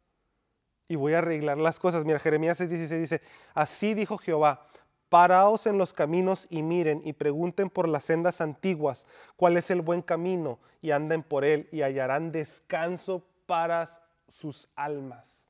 y 0.87 0.95
voy 0.95 1.13
a 1.13 1.19
arreglar 1.19 1.57
las 1.57 1.79
cosas. 1.79 2.05
Mira, 2.05 2.19
Jeremías 2.19 2.59
6:16 2.59 2.99
dice, 2.99 3.21
así 3.53 3.93
dijo 3.93 4.17
Jehová, 4.17 4.67
paraos 5.09 5.65
en 5.67 5.77
los 5.77 5.93
caminos 5.93 6.47
y 6.49 6.61
miren 6.61 7.01
y 7.05 7.13
pregunten 7.13 7.69
por 7.69 7.87
las 7.87 8.05
sendas 8.05 8.41
antiguas 8.41 9.07
cuál 9.35 9.57
es 9.57 9.71
el 9.71 9.81
buen 9.81 10.01
camino 10.01 10.59
y 10.81 10.91
anden 10.91 11.23
por 11.23 11.45
él 11.45 11.69
y 11.71 11.81
hallarán 11.81 12.31
descanso 12.31 13.25
para 13.45 13.87
sus 14.27 14.69
almas. 14.75 15.45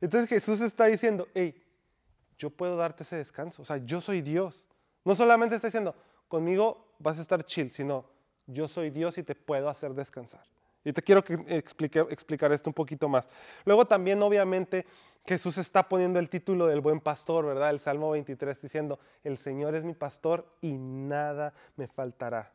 Entonces 0.00 0.28
Jesús 0.28 0.60
está 0.60 0.86
diciendo, 0.86 1.28
hey, 1.34 1.62
yo 2.38 2.50
puedo 2.50 2.76
darte 2.76 3.02
ese 3.02 3.16
descanso, 3.16 3.62
o 3.62 3.64
sea, 3.64 3.78
yo 3.78 4.00
soy 4.00 4.20
Dios. 4.20 4.62
No 5.04 5.14
solamente 5.14 5.54
está 5.54 5.68
diciendo, 5.68 5.94
conmigo 6.28 6.94
vas 6.98 7.18
a 7.18 7.22
estar 7.22 7.44
chill, 7.44 7.70
sino 7.72 8.15
yo 8.46 8.68
soy 8.68 8.90
Dios 8.90 9.18
y 9.18 9.22
te 9.22 9.34
puedo 9.34 9.68
hacer 9.68 9.92
descansar. 9.94 10.42
Y 10.84 10.92
te 10.92 11.02
quiero 11.02 11.24
explicar, 11.48 12.06
explicar 12.10 12.52
esto 12.52 12.70
un 12.70 12.74
poquito 12.74 13.08
más. 13.08 13.26
Luego 13.64 13.86
también, 13.86 14.22
obviamente, 14.22 14.86
Jesús 15.24 15.58
está 15.58 15.88
poniendo 15.88 16.20
el 16.20 16.30
título 16.30 16.66
del 16.66 16.80
buen 16.80 17.00
pastor, 17.00 17.44
¿verdad? 17.44 17.70
El 17.70 17.80
Salmo 17.80 18.10
23 18.12 18.62
diciendo, 18.62 19.00
el 19.24 19.36
Señor 19.36 19.74
es 19.74 19.82
mi 19.82 19.94
pastor 19.94 20.46
y 20.60 20.78
nada 20.78 21.52
me 21.74 21.88
faltará. 21.88 22.52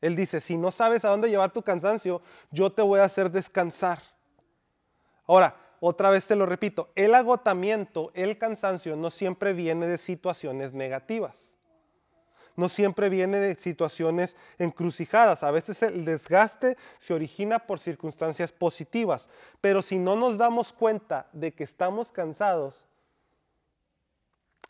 Él 0.00 0.16
dice, 0.16 0.40
si 0.40 0.56
no 0.56 0.72
sabes 0.72 1.04
a 1.04 1.10
dónde 1.10 1.30
llevar 1.30 1.52
tu 1.52 1.62
cansancio, 1.62 2.20
yo 2.50 2.72
te 2.72 2.82
voy 2.82 2.98
a 2.98 3.04
hacer 3.04 3.30
descansar. 3.30 4.00
Ahora, 5.26 5.56
otra 5.78 6.10
vez 6.10 6.26
te 6.26 6.34
lo 6.34 6.44
repito, 6.44 6.90
el 6.96 7.14
agotamiento, 7.14 8.10
el 8.14 8.36
cansancio 8.36 8.96
no 8.96 9.10
siempre 9.10 9.52
viene 9.52 9.86
de 9.86 9.96
situaciones 9.96 10.72
negativas 10.72 11.53
no 12.56 12.68
siempre 12.68 13.08
viene 13.08 13.38
de 13.38 13.54
situaciones 13.56 14.36
encrucijadas. 14.58 15.42
A 15.42 15.50
veces 15.50 15.82
el 15.82 16.04
desgaste 16.04 16.76
se 16.98 17.14
origina 17.14 17.58
por 17.60 17.78
circunstancias 17.78 18.52
positivas, 18.52 19.28
pero 19.60 19.82
si 19.82 19.98
no 19.98 20.16
nos 20.16 20.38
damos 20.38 20.72
cuenta 20.72 21.28
de 21.32 21.52
que 21.52 21.64
estamos 21.64 22.12
cansados, 22.12 22.86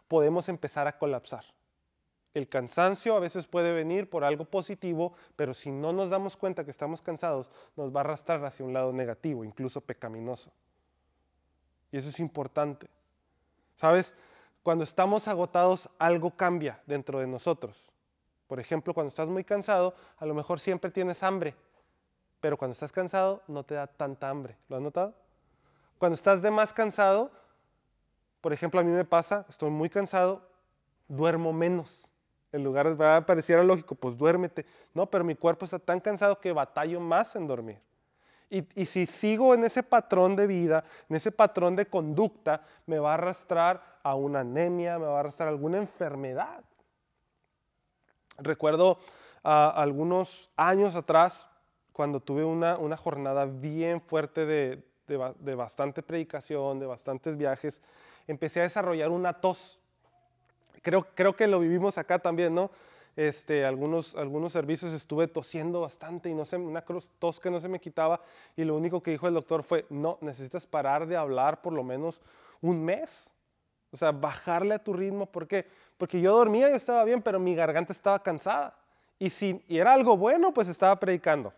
podemos 0.08 0.48
empezar 0.48 0.86
a 0.86 0.98
colapsar. 0.98 1.44
El 2.34 2.48
cansancio 2.48 3.14
a 3.16 3.20
veces 3.20 3.46
puede 3.46 3.72
venir 3.72 4.10
por 4.10 4.24
algo 4.24 4.44
positivo, 4.44 5.14
pero 5.36 5.54
si 5.54 5.70
no 5.70 5.92
nos 5.92 6.10
damos 6.10 6.36
cuenta 6.36 6.64
que 6.64 6.72
estamos 6.72 7.00
cansados, 7.00 7.48
nos 7.76 7.94
va 7.94 8.00
a 8.00 8.04
arrastrar 8.04 8.44
hacia 8.44 8.66
un 8.66 8.72
lado 8.72 8.92
negativo, 8.92 9.44
incluso 9.44 9.80
pecaminoso. 9.80 10.50
Y 11.92 11.98
eso 11.98 12.08
es 12.08 12.18
importante. 12.18 12.88
¿Sabes? 13.76 14.16
Cuando 14.64 14.82
estamos 14.82 15.28
agotados, 15.28 15.90
algo 15.98 16.30
cambia 16.30 16.80
dentro 16.86 17.18
de 17.18 17.26
nosotros. 17.26 17.76
Por 18.46 18.58
ejemplo, 18.58 18.94
cuando 18.94 19.10
estás 19.10 19.28
muy 19.28 19.44
cansado, 19.44 19.94
a 20.16 20.24
lo 20.24 20.32
mejor 20.32 20.58
siempre 20.58 20.90
tienes 20.90 21.22
hambre, 21.22 21.54
pero 22.40 22.56
cuando 22.56 22.72
estás 22.72 22.90
cansado 22.90 23.42
no 23.46 23.62
te 23.62 23.74
da 23.74 23.86
tanta 23.86 24.30
hambre. 24.30 24.56
¿Lo 24.70 24.76
has 24.76 24.82
notado? 24.82 25.12
Cuando 25.98 26.14
estás 26.14 26.40
de 26.40 26.50
más 26.50 26.72
cansado, 26.72 27.30
por 28.40 28.54
ejemplo, 28.54 28.80
a 28.80 28.82
mí 28.82 28.90
me 28.90 29.04
pasa, 29.04 29.44
estoy 29.50 29.68
muy 29.68 29.90
cansado, 29.90 30.40
duermo 31.08 31.52
menos. 31.52 32.10
En 32.50 32.64
lugar 32.64 32.96
de 32.96 33.22
pareciera 33.22 33.62
lógico, 33.62 33.94
pues 33.94 34.16
duérmete. 34.16 34.64
No, 34.94 35.04
pero 35.10 35.24
mi 35.24 35.34
cuerpo 35.34 35.66
está 35.66 35.78
tan 35.78 36.00
cansado 36.00 36.40
que 36.40 36.52
batallo 36.52 37.00
más 37.00 37.36
en 37.36 37.46
dormir. 37.46 37.82
Y, 38.54 38.86
si 38.86 39.06
sigo 39.06 39.52
en 39.52 39.64
ese 39.64 39.82
patrón 39.82 40.36
de 40.36 40.46
vida, 40.46 40.84
en 41.08 41.16
ese 41.16 41.32
patrón 41.32 41.74
de 41.74 41.86
conducta, 41.86 42.62
me 42.86 43.00
va 43.00 43.10
a 43.10 43.14
arrastrar 43.14 43.82
a 44.04 44.14
una 44.14 44.40
anemia, 44.40 44.96
me 44.96 45.06
va 45.06 45.16
a 45.16 45.20
arrastrar 45.20 45.48
a 45.48 45.50
alguna 45.50 45.78
enfermedad. 45.78 46.62
Recuerdo 48.38 48.98
algunos 49.42 50.52
años 50.56 50.94
atrás, 50.94 51.48
cuando 51.92 52.20
tuve 52.20 52.44
una, 52.44 52.96
jornada 52.96 53.44
bien 53.44 54.00
fuerte 54.00 54.46
de, 54.46 54.84
de, 55.08 55.54
bastante 55.56 56.04
predicación, 56.04 56.78
de 56.78 56.86
bastantes 56.86 57.36
viajes, 57.36 57.80
empecé 58.28 58.60
a 58.60 58.64
desarrollar 58.64 59.10
una 59.10 59.32
tos. 59.32 59.80
Creo, 60.80 61.08
creo 61.16 61.34
que 61.34 61.48
lo 61.48 61.58
vivimos 61.58 61.98
acá 61.98 62.20
también, 62.20 62.54
¿no? 62.54 62.70
Este, 63.16 63.64
algunos, 63.64 64.14
algunos 64.16 64.52
servicios 64.52 64.92
estuve 64.92 65.28
tosiendo 65.28 65.80
bastante 65.80 66.28
y 66.28 66.34
no 66.34 66.44
sé, 66.44 66.56
una 66.56 66.84
tos 67.18 67.38
que 67.38 67.50
no 67.50 67.60
se 67.60 67.68
me 67.68 67.80
quitaba 67.80 68.20
y 68.56 68.64
lo 68.64 68.76
único 68.76 69.02
que 69.02 69.12
dijo 69.12 69.28
el 69.28 69.34
doctor 69.34 69.62
fue, 69.62 69.86
no, 69.90 70.18
necesitas 70.20 70.66
parar 70.66 71.06
de 71.06 71.16
hablar 71.16 71.62
por 71.62 71.72
lo 71.72 71.84
menos 71.84 72.20
un 72.60 72.84
mes. 72.84 73.30
O 73.92 73.96
sea, 73.96 74.10
bajarle 74.10 74.74
a 74.74 74.82
tu 74.82 74.92
ritmo. 74.92 75.26
¿Por 75.26 75.46
qué? 75.46 75.66
Porque 75.96 76.20
yo 76.20 76.36
dormía 76.36 76.68
y 76.70 76.72
estaba 76.72 77.04
bien, 77.04 77.22
pero 77.22 77.38
mi 77.38 77.54
garganta 77.54 77.92
estaba 77.92 78.20
cansada. 78.20 78.74
Y 79.20 79.30
si 79.30 79.62
y 79.68 79.78
era 79.78 79.92
algo 79.92 80.16
bueno, 80.16 80.52
pues 80.52 80.68
estaba 80.68 80.98
predicando. 80.98 81.52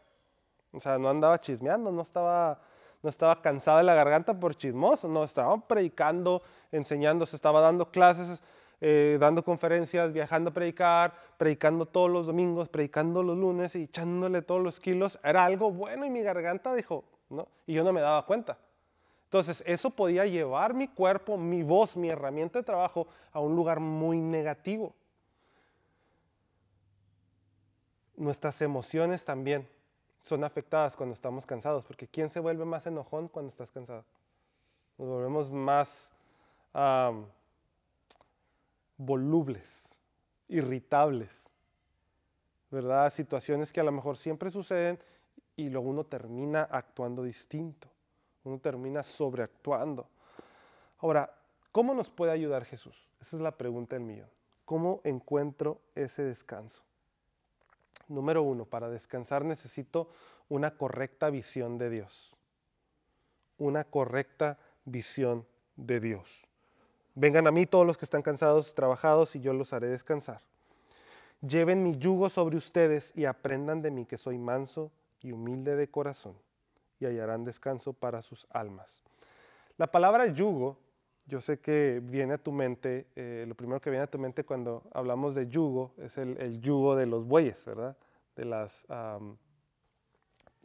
O 0.72 0.80
sea, 0.80 0.98
no 0.98 1.08
andaba 1.08 1.40
chismeando, 1.40 1.90
no 1.90 2.02
estaba, 2.02 2.60
no 3.02 3.08
estaba 3.08 3.40
cansada 3.40 3.78
de 3.78 3.84
la 3.84 3.94
garganta 3.94 4.38
por 4.38 4.54
chismoso, 4.54 5.08
no, 5.08 5.24
estaba 5.24 5.56
predicando, 5.66 6.42
enseñando, 6.70 7.24
se 7.24 7.36
estaba 7.36 7.62
dando 7.62 7.90
clases 7.90 8.42
eh, 8.80 9.16
dando 9.18 9.42
conferencias, 9.42 10.12
viajando 10.12 10.50
a 10.50 10.52
predicar, 10.52 11.14
predicando 11.38 11.86
todos 11.86 12.10
los 12.10 12.26
domingos, 12.26 12.68
predicando 12.68 13.22
los 13.22 13.36
lunes 13.36 13.74
y 13.74 13.84
echándole 13.84 14.42
todos 14.42 14.62
los 14.62 14.80
kilos, 14.80 15.18
era 15.24 15.44
algo 15.44 15.70
bueno 15.70 16.04
y 16.04 16.10
mi 16.10 16.22
garganta 16.22 16.74
dijo, 16.74 17.04
¿no? 17.30 17.48
Y 17.66 17.74
yo 17.74 17.84
no 17.84 17.92
me 17.92 18.00
daba 18.00 18.26
cuenta. 18.26 18.58
Entonces, 19.24 19.62
eso 19.66 19.90
podía 19.90 20.24
llevar 20.26 20.72
mi 20.74 20.88
cuerpo, 20.88 21.36
mi 21.36 21.62
voz, 21.62 21.96
mi 21.96 22.08
herramienta 22.08 22.58
de 22.58 22.64
trabajo 22.64 23.06
a 23.32 23.40
un 23.40 23.56
lugar 23.56 23.80
muy 23.80 24.20
negativo. 24.20 24.94
Nuestras 28.16 28.62
emociones 28.62 29.24
también 29.24 29.68
son 30.22 30.44
afectadas 30.44 30.96
cuando 30.96 31.12
estamos 31.14 31.44
cansados, 31.44 31.84
porque 31.84 32.06
¿quién 32.06 32.30
se 32.30 32.40
vuelve 32.40 32.64
más 32.64 32.86
enojón 32.86 33.28
cuando 33.28 33.50
estás 33.50 33.70
cansado? 33.70 34.04
Nos 34.98 35.08
volvemos 35.08 35.50
más 35.50 36.12
volubles, 38.96 39.88
irritables, 40.48 41.44
¿verdad? 42.70 43.12
Situaciones 43.12 43.72
que 43.72 43.80
a 43.80 43.84
lo 43.84 43.92
mejor 43.92 44.16
siempre 44.16 44.50
suceden 44.50 44.98
y 45.56 45.68
luego 45.68 45.88
uno 45.88 46.04
termina 46.04 46.62
actuando 46.62 47.22
distinto, 47.22 47.88
uno 48.44 48.58
termina 48.58 49.02
sobreactuando. 49.02 50.08
Ahora, 50.98 51.34
¿cómo 51.72 51.94
nos 51.94 52.10
puede 52.10 52.32
ayudar 52.32 52.64
Jesús? 52.64 53.08
Esa 53.20 53.36
es 53.36 53.42
la 53.42 53.56
pregunta 53.56 53.96
del 53.96 54.04
millón. 54.04 54.28
¿Cómo 54.64 55.00
encuentro 55.04 55.80
ese 55.94 56.22
descanso? 56.22 56.82
Número 58.08 58.42
uno, 58.42 58.64
para 58.64 58.88
descansar 58.88 59.44
necesito 59.44 60.08
una 60.48 60.76
correcta 60.76 61.30
visión 61.30 61.78
de 61.78 61.90
Dios. 61.90 62.36
Una 63.58 63.84
correcta 63.84 64.58
visión 64.84 65.46
de 65.76 66.00
Dios. 66.00 66.45
Vengan 67.18 67.46
a 67.46 67.50
mí 67.50 67.64
todos 67.64 67.86
los 67.86 67.96
que 67.96 68.04
están 68.04 68.20
cansados 68.20 68.70
y 68.70 68.74
trabajados 68.74 69.34
y 69.34 69.40
yo 69.40 69.54
los 69.54 69.72
haré 69.72 69.88
descansar. 69.88 70.42
Lleven 71.40 71.82
mi 71.82 71.96
yugo 71.96 72.28
sobre 72.28 72.58
ustedes 72.58 73.10
y 73.16 73.24
aprendan 73.24 73.80
de 73.80 73.90
mí 73.90 74.04
que 74.04 74.18
soy 74.18 74.36
manso 74.36 74.92
y 75.22 75.32
humilde 75.32 75.76
de 75.76 75.88
corazón 75.88 76.34
y 77.00 77.06
hallarán 77.06 77.42
descanso 77.42 77.94
para 77.94 78.20
sus 78.20 78.46
almas. 78.50 79.02
La 79.78 79.86
palabra 79.86 80.26
yugo, 80.26 80.76
yo 81.24 81.40
sé 81.40 81.58
que 81.58 82.02
viene 82.04 82.34
a 82.34 82.38
tu 82.38 82.52
mente, 82.52 83.06
eh, 83.16 83.46
lo 83.48 83.54
primero 83.54 83.80
que 83.80 83.88
viene 83.88 84.04
a 84.04 84.10
tu 84.10 84.18
mente 84.18 84.44
cuando 84.44 84.82
hablamos 84.92 85.34
de 85.34 85.48
yugo 85.48 85.94
es 85.96 86.18
el, 86.18 86.60
yugo 86.60 86.96
de 86.96 87.06
los 87.06 87.24
bueyes, 87.24 87.64
¿verdad? 87.64 87.96
De, 88.36 88.44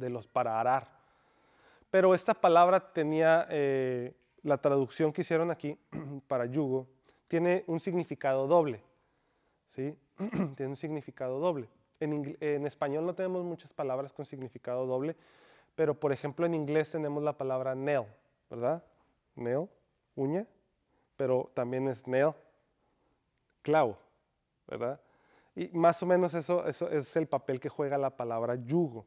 los 0.10 0.28
para 0.28 0.60
arar. 0.60 0.90
Pero 1.90 2.14
esta 2.14 2.34
palabra 2.34 2.92
tenía 2.92 3.48
eh, 3.50 4.14
la 4.44 4.58
traducción 4.58 5.14
que 5.14 5.22
hicieron 5.22 5.52
aquí 5.52 5.78
para 6.28 6.46
yugo 6.46 6.88
tiene 7.28 7.64
un 7.68 7.80
significado 7.80 8.48
doble. 8.48 8.84
¿sí? 9.70 9.96
tiene 10.56 10.68
un 10.68 10.76
significado 10.76 11.40
doble. 11.40 11.70
En, 12.00 12.66
español 12.66 13.06
no 13.06 13.14
tenemos 13.14 13.44
muchas 13.44 13.72
palabras 13.74 14.12
con 14.12 14.26
significado 14.26 14.88
doble, 14.88 15.16
pero 15.76 16.00
por 16.00 16.12
ejemplo 16.12 16.48
en 16.48 16.56
inglés 16.56 16.90
tenemos 16.90 17.22
la 17.22 17.38
palabra 17.38 17.76
nail, 17.76 18.06
¿verdad? 18.50 18.84
Nail, 19.36 19.70
uña, 20.16 20.48
pero 21.16 21.52
también 21.54 21.88
es 21.88 22.08
nail, 22.08 22.32
clavo, 23.62 24.00
¿verdad? 24.68 25.00
Y 25.56 25.68
más 25.74 26.02
o 26.02 26.08
menos 26.08 26.34
eso, 26.34 26.66
eso 26.66 26.90
es 26.90 27.16
el 27.16 27.28
papel 27.28 27.60
que 27.60 27.70
juega 27.70 28.00
la 28.00 28.18
palabra 28.18 28.56
yugo. 28.56 29.06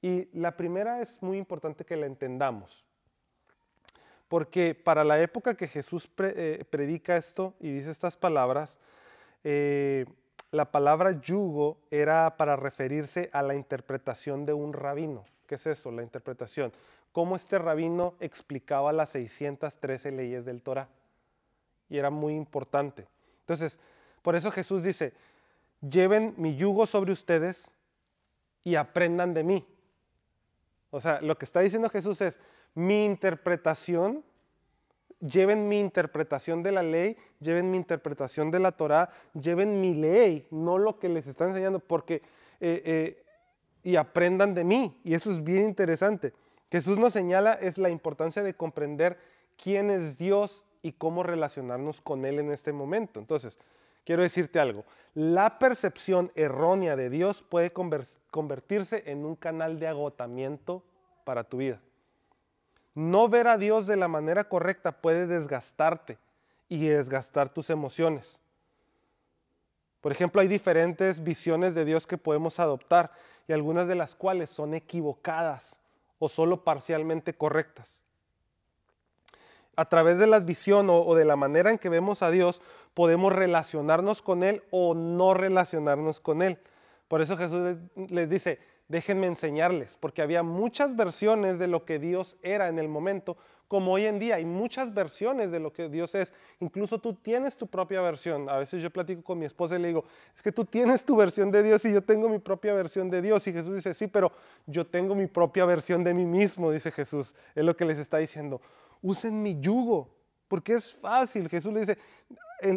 Y 0.00 0.30
la 0.38 0.56
primera 0.56 1.02
es 1.02 1.22
muy 1.22 1.36
importante 1.36 1.84
que 1.84 1.96
la 1.96 2.06
entendamos. 2.06 2.86
Porque 4.30 4.76
para 4.76 5.02
la 5.02 5.20
época 5.20 5.56
que 5.56 5.66
Jesús 5.66 6.08
eh, 6.18 6.64
predica 6.70 7.16
esto 7.16 7.54
y 7.58 7.72
dice 7.72 7.90
estas 7.90 8.16
palabras, 8.16 8.78
eh, 9.42 10.06
la 10.52 10.70
palabra 10.70 11.20
yugo 11.20 11.78
era 11.90 12.36
para 12.36 12.54
referirse 12.54 13.28
a 13.32 13.42
la 13.42 13.56
interpretación 13.56 14.46
de 14.46 14.52
un 14.52 14.72
rabino. 14.72 15.24
¿Qué 15.48 15.56
es 15.56 15.66
eso? 15.66 15.90
La 15.90 16.04
interpretación. 16.04 16.72
Cómo 17.10 17.34
este 17.34 17.58
rabino 17.58 18.14
explicaba 18.20 18.92
las 18.92 19.08
613 19.10 20.12
leyes 20.12 20.44
del 20.44 20.62
Torah. 20.62 20.86
Y 21.88 21.98
era 21.98 22.10
muy 22.10 22.36
importante. 22.36 23.08
Entonces, 23.40 23.80
por 24.22 24.36
eso 24.36 24.52
Jesús 24.52 24.84
dice, 24.84 25.12
lleven 25.80 26.34
mi 26.36 26.54
yugo 26.54 26.86
sobre 26.86 27.10
ustedes 27.10 27.68
y 28.62 28.76
aprendan 28.76 29.34
de 29.34 29.42
mí. 29.42 29.66
O 30.90 31.00
sea, 31.00 31.20
lo 31.20 31.36
que 31.36 31.46
está 31.46 31.58
diciendo 31.58 31.88
Jesús 31.88 32.20
es, 32.20 32.38
mi 32.74 33.04
interpretación 33.04 34.24
lleven 35.20 35.68
mi 35.68 35.78
interpretación 35.78 36.62
de 36.62 36.72
la 36.72 36.82
ley, 36.82 37.16
lleven 37.40 37.70
mi 37.70 37.76
interpretación 37.76 38.50
de 38.50 38.58
la 38.58 38.72
Torah, 38.72 39.10
lleven 39.34 39.80
mi 39.80 39.94
ley, 39.94 40.46
no 40.50 40.78
lo 40.78 40.98
que 40.98 41.08
les 41.08 41.26
está 41.26 41.46
enseñando, 41.46 41.78
porque 41.78 42.22
eh, 42.60 42.82
eh, 42.84 43.22
y 43.82 43.96
aprendan 43.96 44.54
de 44.54 44.64
mí. 44.64 44.98
Y 45.04 45.14
eso 45.14 45.30
es 45.30 45.42
bien 45.42 45.64
interesante. 45.64 46.32
Jesús 46.70 46.98
nos 46.98 47.12
señala 47.12 47.54
es 47.54 47.78
la 47.78 47.90
importancia 47.90 48.42
de 48.42 48.54
comprender 48.54 49.18
quién 49.62 49.90
es 49.90 50.16
Dios 50.18 50.64
y 50.82 50.92
cómo 50.92 51.22
relacionarnos 51.22 52.00
con 52.00 52.24
Él 52.24 52.38
en 52.38 52.52
este 52.52 52.72
momento. 52.72 53.20
Entonces, 53.20 53.58
quiero 54.04 54.22
decirte 54.22 54.58
algo. 54.58 54.84
La 55.14 55.58
percepción 55.58 56.30
errónea 56.34 56.96
de 56.96 57.10
Dios 57.10 57.42
puede 57.42 57.72
convertirse 57.72 59.02
en 59.06 59.24
un 59.24 59.34
canal 59.34 59.78
de 59.78 59.88
agotamiento 59.88 60.82
para 61.24 61.44
tu 61.44 61.58
vida. 61.58 61.80
No 63.00 63.30
ver 63.30 63.48
a 63.48 63.56
Dios 63.56 63.86
de 63.86 63.96
la 63.96 64.08
manera 64.08 64.44
correcta 64.44 64.92
puede 64.92 65.26
desgastarte 65.26 66.18
y 66.68 66.86
desgastar 66.86 67.48
tus 67.48 67.70
emociones. 67.70 68.38
Por 70.02 70.12
ejemplo, 70.12 70.42
hay 70.42 70.48
diferentes 70.48 71.24
visiones 71.24 71.74
de 71.74 71.86
Dios 71.86 72.06
que 72.06 72.18
podemos 72.18 72.60
adoptar 72.60 73.10
y 73.48 73.54
algunas 73.54 73.88
de 73.88 73.94
las 73.94 74.14
cuales 74.14 74.50
son 74.50 74.74
equivocadas 74.74 75.78
o 76.18 76.28
solo 76.28 76.62
parcialmente 76.62 77.32
correctas. 77.32 78.02
A 79.76 79.86
través 79.86 80.18
de 80.18 80.26
la 80.26 80.40
visión 80.40 80.90
o, 80.90 81.14
de 81.14 81.24
la 81.24 81.36
manera 81.36 81.70
en 81.70 81.78
que 81.78 81.88
vemos 81.88 82.22
a 82.22 82.30
Dios, 82.30 82.60
podemos 82.92 83.32
relacionarnos 83.32 84.20
con 84.20 84.42
Él 84.42 84.62
o 84.70 84.92
no 84.92 85.32
relacionarnos 85.32 86.20
con 86.20 86.42
Él. 86.42 86.58
Por 87.08 87.22
eso 87.22 87.38
Jesús 87.38 87.78
les 88.10 88.28
dice, 88.28 88.58
déjenme 88.90 89.28
enseñarles, 89.28 89.96
porque 89.96 90.20
había 90.20 90.42
muchas 90.42 90.96
versiones 90.96 91.60
de 91.60 91.68
lo 91.68 91.84
que 91.84 92.00
Dios 92.00 92.36
era 92.42 92.68
en 92.68 92.80
el 92.80 92.88
momento, 92.88 93.36
como 93.68 93.92
hoy 93.92 94.06
en 94.06 94.18
día 94.18 94.34
hay 94.34 94.44
muchas 94.44 94.92
versiones 94.92 95.52
de 95.52 95.60
lo 95.60 95.72
que 95.72 95.88
Dios 95.88 96.16
es. 96.16 96.34
Incluso 96.58 97.00
tú 97.00 97.14
tienes 97.14 97.56
tu 97.56 97.68
propia 97.68 98.00
versión. 98.00 98.48
A 98.48 98.56
veces 98.56 98.82
yo 98.82 98.90
platico 98.90 99.22
con 99.22 99.38
mi 99.38 99.46
esposa 99.46 99.76
y 99.76 99.78
le 99.78 99.88
digo, 99.88 100.04
es 100.34 100.42
que 100.42 100.50
tú 100.50 100.64
tienes 100.64 101.04
tu 101.04 101.14
versión 101.14 101.52
de 101.52 101.62
Dios 101.62 101.84
y 101.84 101.92
yo 101.92 102.02
tengo 102.02 102.28
mi 102.28 102.40
propia 102.40 102.74
versión 102.74 103.08
de 103.10 103.22
Dios. 103.22 103.46
Y 103.46 103.52
Jesús 103.52 103.76
dice, 103.76 103.94
sí, 103.94 104.08
pero 104.08 104.32
yo 104.66 104.84
tengo 104.84 105.14
mi 105.14 105.28
propia 105.28 105.66
versión 105.66 106.02
de 106.02 106.12
mí 106.12 106.24
mismo, 106.24 106.72
dice 106.72 106.90
Jesús. 106.90 107.32
Es 107.54 107.64
lo 107.64 107.76
que 107.76 107.84
les 107.84 108.00
está 108.00 108.18
diciendo. 108.18 108.60
Usen 109.02 109.40
mi 109.40 109.60
yugo, 109.60 110.10
porque 110.48 110.74
es 110.74 110.92
fácil. 110.96 111.48
Jesús 111.48 111.72
le 111.72 111.80
dice, 111.80 111.98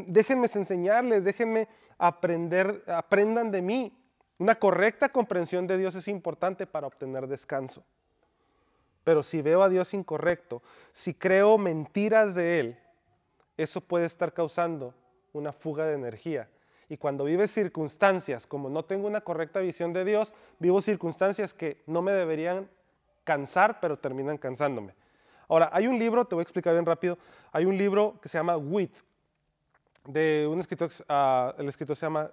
déjenme 0.05 0.47
enseñarles, 0.53 1.25
déjenme 1.25 1.67
aprender, 1.97 2.83
aprendan 2.85 3.49
de 3.49 3.63
mí. 3.63 4.02
Una 4.43 4.55
correcta 4.55 5.07
comprensión 5.07 5.67
de 5.67 5.77
Dios 5.77 5.95
es 5.95 6.09
importante 6.09 6.67
para 6.67 6.85
obtener 6.85 7.27
descanso. 7.27 7.81
Pero 9.05 9.23
si 9.23 9.41
veo 9.41 9.63
a 9.63 9.69
Dios 9.69 9.93
incorrecto, 9.93 10.61
si 10.91 11.13
creo 11.13 11.57
mentiras 11.57 12.35
de 12.35 12.59
Él, 12.59 12.79
eso 13.55 13.79
puede 13.79 14.05
estar 14.05 14.33
causando 14.33 14.93
una 15.31 15.53
fuga 15.53 15.85
de 15.85 15.93
energía. 15.93 16.49
Y 16.89 16.97
cuando 16.97 17.23
vives 17.23 17.51
circunstancias, 17.51 18.45
como 18.45 18.69
no 18.69 18.83
tengo 18.83 19.07
una 19.07 19.21
correcta 19.21 19.61
visión 19.61 19.93
de 19.93 20.03
Dios, 20.03 20.33
vivo 20.59 20.81
circunstancias 20.81 21.53
que 21.53 21.81
no 21.87 22.01
me 22.01 22.11
deberían 22.11 22.69
cansar, 23.23 23.79
pero 23.79 23.97
terminan 23.97 24.37
cansándome. 24.37 24.93
Ahora, 25.47 25.69
hay 25.71 25.87
un 25.87 25.97
libro, 25.97 26.25
te 26.25 26.35
voy 26.35 26.41
a 26.41 26.43
explicar 26.43 26.73
bien 26.73 26.85
rápido, 26.85 27.17
hay 27.53 27.63
un 27.63 27.77
libro 27.77 28.19
que 28.21 28.27
se 28.27 28.39
llama 28.39 28.57
Wit, 28.57 28.93
de 30.05 30.45
un 30.51 30.59
escritor, 30.59 30.91
uh, 31.07 31.57
el 31.61 31.69
escritor 31.69 31.95
se 31.95 32.05
llama 32.05 32.29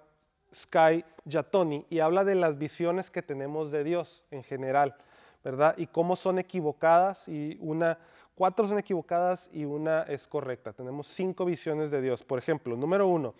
Sky 0.53 1.05
Yatoni 1.25 1.85
y 1.89 1.99
habla 1.99 2.23
de 2.23 2.35
las 2.35 2.57
visiones 2.57 3.09
que 3.09 3.21
tenemos 3.21 3.71
de 3.71 3.83
Dios 3.83 4.23
en 4.31 4.43
general, 4.43 4.95
¿verdad? 5.43 5.75
Y 5.77 5.87
cómo 5.87 6.15
son 6.15 6.39
equivocadas 6.39 7.27
y 7.27 7.57
una, 7.59 7.97
cuatro 8.35 8.67
son 8.67 8.79
equivocadas 8.79 9.49
y 9.53 9.65
una 9.65 10.03
es 10.03 10.27
correcta. 10.27 10.73
Tenemos 10.73 11.07
cinco 11.07 11.45
visiones 11.45 11.91
de 11.91 12.01
Dios. 12.01 12.23
Por 12.23 12.39
ejemplo, 12.39 12.75
número 12.75 13.07
uno, 13.07 13.33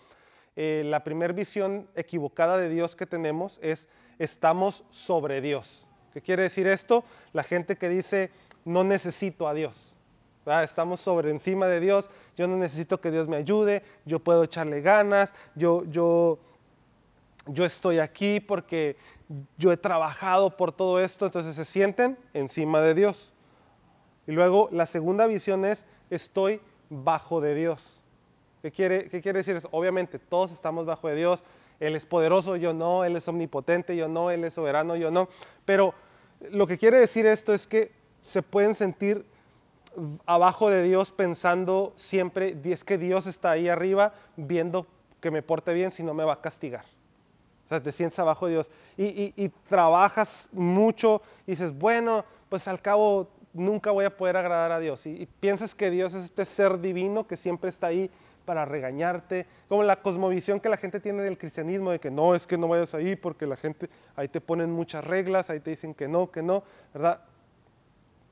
eh, 0.56 0.82
la 0.84 1.02
primera 1.02 1.32
visión 1.32 1.88
equivocada 1.94 2.56
de 2.58 2.68
Dios 2.68 2.96
que 2.96 3.06
tenemos 3.06 3.58
es 3.62 3.88
estamos 4.18 4.84
sobre 4.90 5.40
Dios. 5.40 5.86
¿Qué 6.12 6.20
quiere 6.20 6.42
decir 6.44 6.66
esto? 6.66 7.04
La 7.32 7.42
gente 7.42 7.76
que 7.76 7.88
dice 7.88 8.30
no 8.64 8.84
necesito 8.84 9.48
a 9.48 9.54
Dios. 9.54 9.96
Estamos 10.44 11.00
sobre 11.00 11.30
encima 11.30 11.68
de 11.68 11.78
Dios, 11.78 12.10
yo 12.36 12.48
no 12.48 12.56
necesito 12.56 13.00
que 13.00 13.12
Dios 13.12 13.28
me 13.28 13.36
ayude, 13.36 13.84
yo 14.04 14.18
puedo 14.18 14.42
echarle 14.42 14.80
ganas, 14.80 15.32
yo, 15.54 15.84
yo, 15.84 16.40
yo 17.46 17.64
estoy 17.64 17.98
aquí 17.98 18.40
porque 18.40 18.96
yo 19.56 19.72
he 19.72 19.76
trabajado 19.76 20.56
por 20.56 20.72
todo 20.72 21.00
esto, 21.00 21.26
entonces 21.26 21.56
se 21.56 21.64
sienten 21.64 22.18
encima 22.34 22.80
de 22.80 22.94
Dios. 22.94 23.32
Y 24.26 24.32
luego 24.32 24.68
la 24.70 24.86
segunda 24.86 25.26
visión 25.26 25.64
es, 25.64 25.84
estoy 26.10 26.60
bajo 26.88 27.40
de 27.40 27.54
Dios. 27.54 28.00
¿Qué 28.62 28.70
quiere, 28.70 29.08
qué 29.08 29.20
quiere 29.20 29.38
decir? 29.38 29.60
Obviamente, 29.72 30.18
todos 30.18 30.52
estamos 30.52 30.86
bajo 30.86 31.08
de 31.08 31.16
Dios. 31.16 31.42
Él 31.80 31.96
es 31.96 32.06
poderoso, 32.06 32.54
yo 32.54 32.72
no. 32.72 33.04
Él 33.04 33.16
es 33.16 33.26
omnipotente, 33.26 33.96
yo 33.96 34.06
no. 34.06 34.30
Él 34.30 34.44
es 34.44 34.54
soberano, 34.54 34.94
yo 34.94 35.10
no. 35.10 35.28
Pero 35.64 35.94
lo 36.50 36.68
que 36.68 36.78
quiere 36.78 36.98
decir 36.98 37.26
esto 37.26 37.52
es 37.52 37.66
que 37.66 37.90
se 38.20 38.42
pueden 38.42 38.76
sentir 38.76 39.26
abajo 40.26 40.70
de 40.70 40.84
Dios 40.84 41.10
pensando 41.10 41.92
siempre, 41.96 42.56
es 42.64 42.84
que 42.84 42.98
Dios 42.98 43.26
está 43.26 43.50
ahí 43.50 43.68
arriba 43.68 44.14
viendo 44.36 44.86
que 45.20 45.30
me 45.30 45.42
porte 45.42 45.74
bien, 45.74 45.90
si 45.90 46.02
no 46.02 46.14
me 46.14 46.24
va 46.24 46.34
a 46.34 46.40
castigar 46.40 46.84
sea, 47.72 47.82
te 47.82 47.92
sientes 47.92 48.18
abajo 48.18 48.46
de 48.46 48.52
Dios 48.52 48.70
y, 48.96 49.48
trabajas 49.68 50.48
mucho 50.52 51.22
y 51.46 51.52
dices, 51.52 51.76
bueno, 51.76 52.24
pues 52.48 52.68
al 52.68 52.80
cabo 52.80 53.28
nunca 53.52 53.90
voy 53.90 54.04
a 54.04 54.16
poder 54.16 54.36
agradar 54.36 54.72
a 54.72 54.78
Dios. 54.78 55.06
Y, 55.06 55.28
piensas 55.40 55.74
que 55.74 55.90
Dios 55.90 56.14
es 56.14 56.24
este 56.24 56.44
ser 56.44 56.80
divino 56.80 57.26
que 57.26 57.36
siempre 57.36 57.70
está 57.70 57.88
ahí 57.88 58.10
para 58.44 58.64
regañarte, 58.64 59.46
como 59.68 59.84
la 59.84 59.96
cosmovisión 59.96 60.58
que 60.58 60.68
la 60.68 60.76
gente 60.76 60.98
tiene 60.98 61.22
del 61.22 61.38
cristianismo, 61.38 61.92
de 61.92 62.00
que 62.00 62.10
no, 62.10 62.34
es 62.34 62.46
que 62.46 62.58
no 62.58 62.66
vayas 62.66 62.92
ahí 62.94 63.14
porque 63.14 63.46
la 63.46 63.56
gente, 63.56 63.88
ahí 64.16 64.28
te 64.28 64.40
ponen 64.40 64.70
muchas 64.70 65.04
reglas, 65.04 65.48
ahí 65.48 65.60
te 65.60 65.70
dicen 65.70 65.94
que 65.94 66.08
no, 66.08 66.30
que 66.30 66.42
no, 66.42 66.64
¿verdad? 66.92 67.20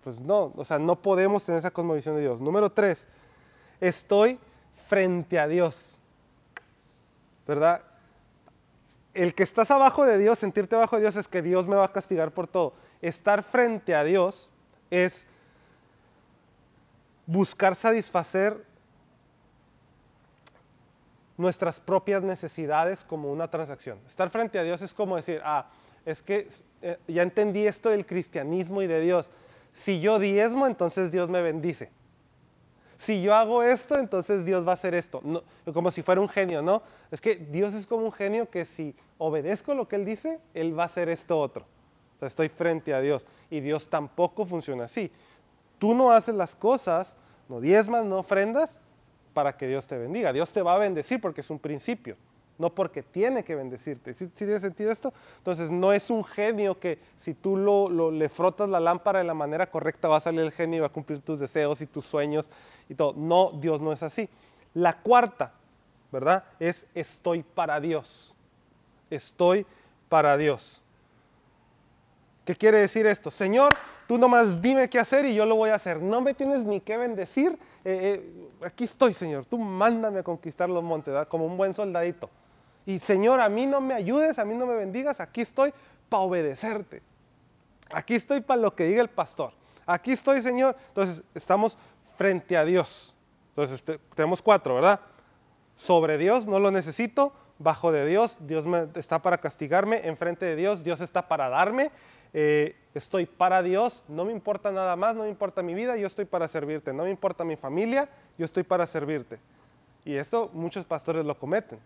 Pues 0.02 0.18
no, 0.18 0.52
o 0.56 0.64
sea, 0.64 0.78
no 0.78 0.96
podemos 0.96 1.44
tener 1.44 1.60
esa 1.60 1.70
cosmovisión 1.70 2.16
de 2.16 2.22
Dios. 2.22 2.40
Número 2.40 2.70
tres, 2.70 3.06
estoy 3.80 4.38
frente 4.88 5.38
a 5.38 5.46
Dios, 5.46 5.96
¿verdad? 7.46 7.82
El 9.14 9.34
que 9.34 9.42
estás 9.42 9.70
abajo 9.70 10.04
de 10.04 10.18
Dios, 10.18 10.38
sentirte 10.38 10.76
abajo 10.76 10.96
de 10.96 11.02
Dios 11.02 11.16
es 11.16 11.28
que 11.28 11.42
Dios 11.42 11.66
me 11.66 11.76
va 11.76 11.86
a 11.86 11.92
castigar 11.92 12.30
por 12.30 12.46
todo. 12.46 12.74
Estar 13.02 13.42
frente 13.42 13.94
a 13.94 14.04
Dios 14.04 14.50
es 14.90 15.26
buscar 17.26 17.74
satisfacer 17.74 18.64
nuestras 21.36 21.80
propias 21.80 22.22
necesidades 22.22 23.02
como 23.04 23.32
una 23.32 23.48
transacción. 23.48 23.98
Estar 24.06 24.30
frente 24.30 24.58
a 24.58 24.62
Dios 24.62 24.82
es 24.82 24.92
como 24.92 25.16
decir, 25.16 25.40
ah, 25.44 25.66
es 26.04 26.22
que 26.22 26.48
eh, 26.82 26.98
ya 27.08 27.22
entendí 27.22 27.66
esto 27.66 27.90
del 27.90 28.06
cristianismo 28.06 28.82
y 28.82 28.86
de 28.86 29.00
Dios. 29.00 29.30
Si 29.72 30.00
yo 30.00 30.18
diezmo, 30.18 30.66
entonces 30.66 31.10
Dios 31.10 31.30
me 31.30 31.40
bendice 31.42 31.90
si 33.00 33.22
yo 33.22 33.34
hago 33.34 33.62
esto, 33.62 33.96
entonces 33.96 34.44
Dios 34.44 34.66
va 34.66 34.72
a 34.72 34.74
hacer 34.74 34.94
esto. 34.94 35.22
como 35.72 35.90
si 35.90 36.02
fuera 36.02 36.20
un 36.20 36.28
genio, 36.28 36.60
¿no? 36.60 36.82
Es 37.10 37.18
que 37.18 37.34
Dios 37.34 37.72
es 37.72 37.86
como 37.86 38.04
un 38.04 38.12
genio 38.12 38.50
que 38.50 38.66
si 38.66 38.94
obedezco 39.16 39.72
lo 39.72 39.88
que 39.88 39.96
Él 39.96 40.04
dice, 40.04 40.38
Él 40.52 40.78
va 40.78 40.82
a 40.82 40.86
hacer 40.86 41.08
esto 41.08 41.40
otro. 41.40 41.64
O 42.16 42.18
sea, 42.18 42.28
estoy 42.28 42.50
frente 42.50 42.92
a 42.92 43.00
Dios 43.00 43.24
y 43.48 43.60
Dios 43.60 43.88
tampoco 43.88 44.44
funciona 44.44 44.84
así. 44.84 45.10
Tú 45.78 45.94
no 45.94 46.12
haces 46.12 46.34
las 46.34 46.54
cosas, 46.54 47.16
no 47.48 47.58
diezmas, 47.58 48.04
no 48.04 48.18
ofrendas 48.18 48.76
para 49.32 49.56
que 49.56 49.66
Dios 49.66 49.86
te 49.86 49.96
bendiga. 49.96 50.30
Dios 50.30 50.52
te 50.52 50.60
va 50.60 50.74
a 50.74 50.78
bendecir 50.78 51.22
porque 51.22 51.40
es 51.40 51.48
un 51.48 51.58
principio 51.58 52.18
no 52.60 52.68
porque 52.68 53.02
tiene 53.02 53.42
que 53.42 53.54
bendecirte. 53.54 54.12
¿Sí, 54.12 54.26
tiene 54.28 54.60
sentido 54.60 54.92
esto? 54.92 55.14
Entonces 55.38 55.70
no 55.70 55.94
es 55.94 56.10
un 56.10 56.22
genio 56.22 56.78
que 56.78 56.98
si 57.16 57.32
tú 57.32 57.56
lo, 57.56 58.10
le 58.10 58.28
frotas 58.28 58.68
la 58.68 58.78
lámpara 58.78 59.20
de 59.20 59.24
la 59.24 59.32
manera 59.32 59.66
correcta 59.66 60.08
va 60.08 60.18
a 60.18 60.20
salir 60.20 60.40
el 60.40 60.52
genio 60.52 60.76
y 60.76 60.80
va 60.80 60.88
a 60.88 60.90
cumplir 60.90 61.22
tus 61.22 61.40
deseos 61.40 61.80
y 61.80 61.86
tus 61.86 62.04
sueños 62.04 62.50
y 62.88 62.94
todo. 62.94 63.14
No, 63.16 63.52
Dios 63.52 63.80
no 63.80 63.92
es 63.92 64.02
así. 64.02 64.28
La 64.74 64.98
cuarta, 64.98 65.52
¿verdad? 66.12 66.44
Es 66.60 66.86
estoy 66.94 67.42
para 67.42 67.80
Dios. 67.80 68.34
Estoy 69.08 69.64
para 70.10 70.36
Dios. 70.36 70.82
¿Qué 72.44 72.54
quiere 72.54 72.78
decir 72.78 73.06
esto? 73.06 73.30
Señor, 73.30 73.74
tú 74.06 74.18
nomás 74.18 74.60
dime 74.60 74.90
qué 74.90 74.98
hacer 74.98 75.24
y 75.24 75.34
yo 75.34 75.46
lo 75.46 75.56
voy 75.56 75.70
a 75.70 75.76
hacer. 75.76 76.02
No 76.02 76.20
me 76.20 76.34
tienes 76.34 76.62
ni 76.64 76.80
que 76.80 76.98
bendecir. 76.98 77.52
Eh, 77.86 78.22
eh, 78.22 78.66
aquí 78.66 78.84
estoy, 78.84 79.14
Señor. 79.14 79.46
Tú 79.46 79.56
mándame 79.56 80.18
a 80.18 80.22
conquistar 80.22 80.68
los 80.68 80.84
montes, 80.84 81.14
¿verdad? 81.14 81.26
como 81.26 81.46
un 81.46 81.56
buen 81.56 81.72
soldadito. 81.72 82.28
Y 82.86 82.98
Señor, 83.00 83.40
a 83.40 83.48
mí 83.48 83.66
no 83.66 83.80
me 83.80 83.94
ayudes, 83.94 84.38
a 84.38 84.44
mí 84.44 84.54
no 84.54 84.66
me 84.66 84.74
bendigas. 84.74 85.20
Aquí 85.20 85.40
estoy 85.40 85.72
para 86.08 86.22
obedecerte. 86.22 87.02
Aquí 87.92 88.14
estoy 88.14 88.40
para 88.40 88.60
lo 88.60 88.74
que 88.74 88.84
diga 88.84 89.02
el 89.02 89.08
pastor. 89.08 89.52
Aquí 89.86 90.12
estoy, 90.12 90.42
Señor. 90.42 90.76
Entonces, 90.88 91.22
estamos 91.34 91.76
frente 92.16 92.56
a 92.56 92.64
Dios. 92.64 93.14
Entonces, 93.50 93.84
tenemos 94.14 94.40
cuatro, 94.42 94.76
¿verdad? 94.76 95.00
Sobre 95.76 96.18
Dios, 96.18 96.46
no 96.46 96.60
lo 96.60 96.70
necesito. 96.70 97.32
Bajo 97.58 97.92
de 97.92 98.06
Dios, 98.06 98.36
Dios 98.40 98.64
está 98.94 99.20
para 99.20 99.38
castigarme. 99.38 100.06
Enfrente 100.06 100.46
de 100.46 100.56
Dios, 100.56 100.82
Dios 100.82 101.00
está 101.00 101.28
para 101.28 101.48
darme. 101.48 101.90
Eh, 102.32 102.76
estoy 102.94 103.26
para 103.26 103.62
Dios, 103.62 104.02
no 104.08 104.24
me 104.24 104.32
importa 104.32 104.70
nada 104.70 104.94
más, 104.96 105.16
no 105.16 105.24
me 105.24 105.28
importa 105.28 105.62
mi 105.62 105.74
vida, 105.74 105.96
yo 105.96 106.06
estoy 106.06 106.24
para 106.24 106.46
servirte. 106.48 106.92
No 106.92 107.04
me 107.04 107.10
importa 107.10 107.44
mi 107.44 107.56
familia, 107.56 108.08
yo 108.38 108.44
estoy 108.44 108.62
para 108.62 108.86
servirte. 108.86 109.38
Y 110.04 110.14
esto 110.14 110.50
muchos 110.52 110.84
pastores 110.84 111.24
lo 111.24 111.36
cometen. 111.38 111.78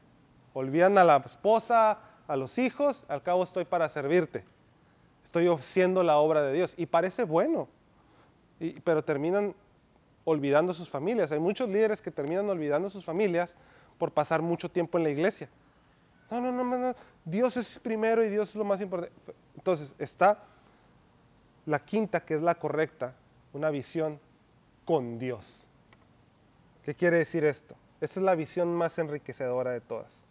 Olvidan 0.55 0.97
a 0.97 1.05
la 1.05 1.17
esposa, 1.19 1.99
a 2.27 2.37
los 2.37 2.57
hijos, 2.59 3.05
al 3.09 3.23
cabo 3.23 3.45
estoy 3.45 3.65
para 3.65 3.89
servirte. 3.89 4.45
Estoy 5.25 5.49
haciendo 5.49 6.03
la 6.03 6.17
obra 6.17 6.43
de 6.43 6.53
Dios. 6.53 6.73
Y 6.77 6.87
parece 6.87 7.25
bueno, 7.25 7.69
pero 8.85 9.05
terminan 9.05 9.55
olvidando 10.25 10.73
sus 10.73 10.89
familias. 10.89 11.33
Hay 11.33 11.41
muchos 11.41 11.69
líderes 11.69 12.01
que 12.01 12.11
terminan 12.11 12.49
olvidando 12.49 12.89
sus 12.89 13.05
familias 13.05 13.55
por 13.99 14.13
pasar 14.13 14.43
mucho 14.43 14.71
tiempo 14.71 14.97
en 14.97 15.05
la 15.05 15.11
iglesia. 15.11 15.49
No, 16.31 16.41
no, 16.41 16.51
no, 16.51 16.65
no, 16.65 16.95
Dios 17.25 17.57
es 17.57 17.79
primero 17.79 18.25
y 18.25 18.31
Dios 18.31 18.51
es 18.51 18.57
lo 18.57 18.65
más 18.65 18.81
importante. 18.81 19.15
Entonces 19.57 19.93
está 19.99 20.39
la 21.67 21.79
quinta, 21.79 22.21
que 22.21 22.35
es 22.35 22.43
la 22.43 22.55
correcta, 22.55 23.15
una 23.53 23.71
visión 23.71 24.19
con 24.85 25.19
Dios. 25.19 25.67
¿Qué 26.85 26.95
quiere 26.95 27.19
decir 27.19 27.45
esto? 27.45 27.75
Esta 28.01 28.21
es 28.21 28.25
la 28.25 28.35
visión 28.35 28.75
más 28.75 28.99
enriquecedora 28.99 29.71
de 29.71 29.81
todas. 29.81 30.24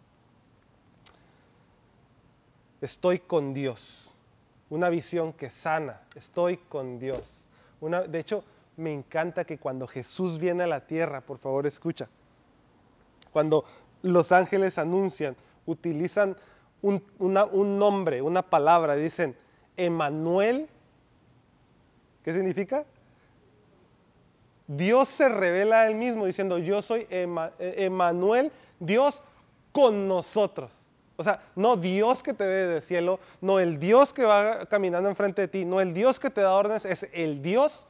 Estoy 2.84 3.20
con 3.20 3.54
Dios. 3.54 4.10
Una 4.68 4.90
visión 4.90 5.32
que 5.32 5.48
sana. 5.48 6.02
Estoy 6.14 6.58
con 6.58 6.98
Dios. 6.98 7.48
De 7.80 8.18
hecho, 8.18 8.44
me 8.76 8.92
encanta 8.92 9.46
que 9.46 9.56
cuando 9.56 9.86
Jesús 9.86 10.38
viene 10.38 10.64
a 10.64 10.66
la 10.66 10.80
tierra, 10.80 11.22
por 11.22 11.38
favor 11.38 11.66
escucha, 11.66 12.10
cuando 13.32 13.64
los 14.02 14.32
ángeles 14.32 14.76
anuncian, 14.76 15.34
utilizan 15.64 16.36
un, 16.82 17.02
nombre, 17.78 18.20
una 18.20 18.42
palabra, 18.42 18.96
dicen, 18.96 19.34
Emanuel, 19.78 20.68
¿qué 22.22 22.34
significa? 22.34 22.84
Dios 24.66 25.08
se 25.08 25.30
revela 25.30 25.80
a 25.80 25.86
él 25.86 25.94
mismo 25.94 26.26
diciendo, 26.26 26.58
yo 26.58 26.82
soy 26.82 27.06
Emanuel, 27.08 28.52
Dios 28.78 29.22
con 29.72 30.06
nosotros. 30.06 30.83
O 31.16 31.22
sea, 31.22 31.42
no 31.54 31.76
Dios 31.76 32.22
que 32.22 32.34
te 32.34 32.46
ve 32.46 32.66
del 32.66 32.82
cielo, 32.82 33.20
no 33.40 33.60
el 33.60 33.78
Dios 33.78 34.12
que 34.12 34.24
va 34.24 34.66
caminando 34.66 35.08
enfrente 35.08 35.42
de 35.42 35.48
ti, 35.48 35.64
no 35.64 35.80
el 35.80 35.94
Dios 35.94 36.18
que 36.18 36.30
te 36.30 36.40
da 36.40 36.52
órdenes, 36.52 36.84
es 36.84 37.08
el 37.12 37.40
Dios 37.40 37.86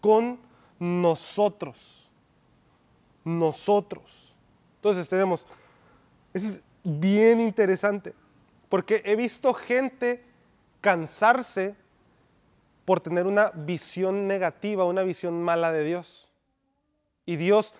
con 0.00 0.38
nosotros. 0.78 2.10
Nosotros. 3.24 4.34
Entonces 4.76 5.08
tenemos, 5.08 5.44
eso 6.32 6.48
es 6.48 6.60
bien 6.82 7.40
interesante, 7.40 8.14
porque 8.68 9.02
he 9.04 9.16
visto 9.16 9.52
gente 9.52 10.24
cansarse 10.80 11.76
por 12.84 13.00
tener 13.00 13.26
una 13.26 13.50
visión 13.50 14.26
negativa, 14.26 14.84
una 14.84 15.02
visión 15.02 15.42
mala 15.42 15.72
de 15.72 15.84
Dios. 15.84 16.28
Y 17.26 17.36
Dios 17.36 17.72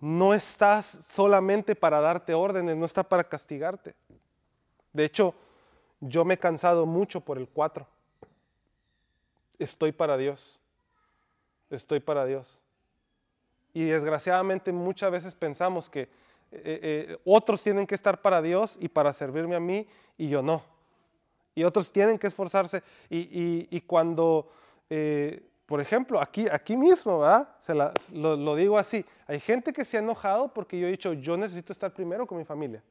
no 0.00 0.34
está 0.34 0.82
solamente 0.82 1.74
para 1.74 2.00
darte 2.00 2.34
órdenes, 2.34 2.76
no 2.76 2.84
está 2.84 3.02
para 3.02 3.24
castigarte. 3.24 3.94
De 4.96 5.04
hecho, 5.04 5.34
yo 6.00 6.24
me 6.24 6.34
he 6.34 6.38
cansado 6.38 6.86
mucho 6.86 7.20
por 7.20 7.38
el 7.38 7.48
4. 7.48 7.86
Estoy 9.58 9.92
para 9.92 10.16
Dios 10.16 10.56
estoy 11.70 12.00
para 12.00 12.24
Dios. 12.24 12.46
Y 13.72 13.84
desgraciadamente 13.84 14.72
muchas 14.72 15.10
veces 15.10 15.34
pensamos 15.34 15.90
que 15.90 16.02
eh, 16.02 16.08
eh, 16.52 17.18
otros 17.24 17.62
tienen 17.62 17.86
que 17.86 17.94
estar 17.94 18.22
para 18.22 18.40
Dios 18.40 18.76
y 18.80 18.88
para 18.88 19.12
servirme 19.12 19.56
a 19.56 19.60
mí 19.60 19.86
y 20.16 20.28
yo 20.28 20.42
no. 20.42 20.62
Y 21.54 21.64
otros 21.64 21.90
tienen 21.90 22.18
que 22.18 22.26
esforzarse. 22.26 22.82
Y, 23.08 23.80
cuando, 23.82 24.50
eh, 24.90 25.42
por 25.64 25.80
ejemplo, 25.80 26.20
aquí, 26.20 26.46
aquí 26.50 26.76
mismo, 26.76 27.20
¿verdad? 27.20 27.48
Se 27.60 27.74
lo, 27.74 28.56
digo 28.56 28.78
así, 28.78 29.04
hay 29.26 29.40
gente 29.40 29.72
que 29.72 29.84
se 29.84 29.96
ha 29.96 30.00
enojado 30.00 30.52
porque 30.52 30.78
yo 30.78 30.86
he 30.86 30.90
dicho, 30.90 31.14
yo 31.14 31.36
necesito 31.36 31.72
estar 31.72 31.92
primero 31.92 32.26
con 32.26 32.36
mi 32.36 32.44
familia. 32.44 32.82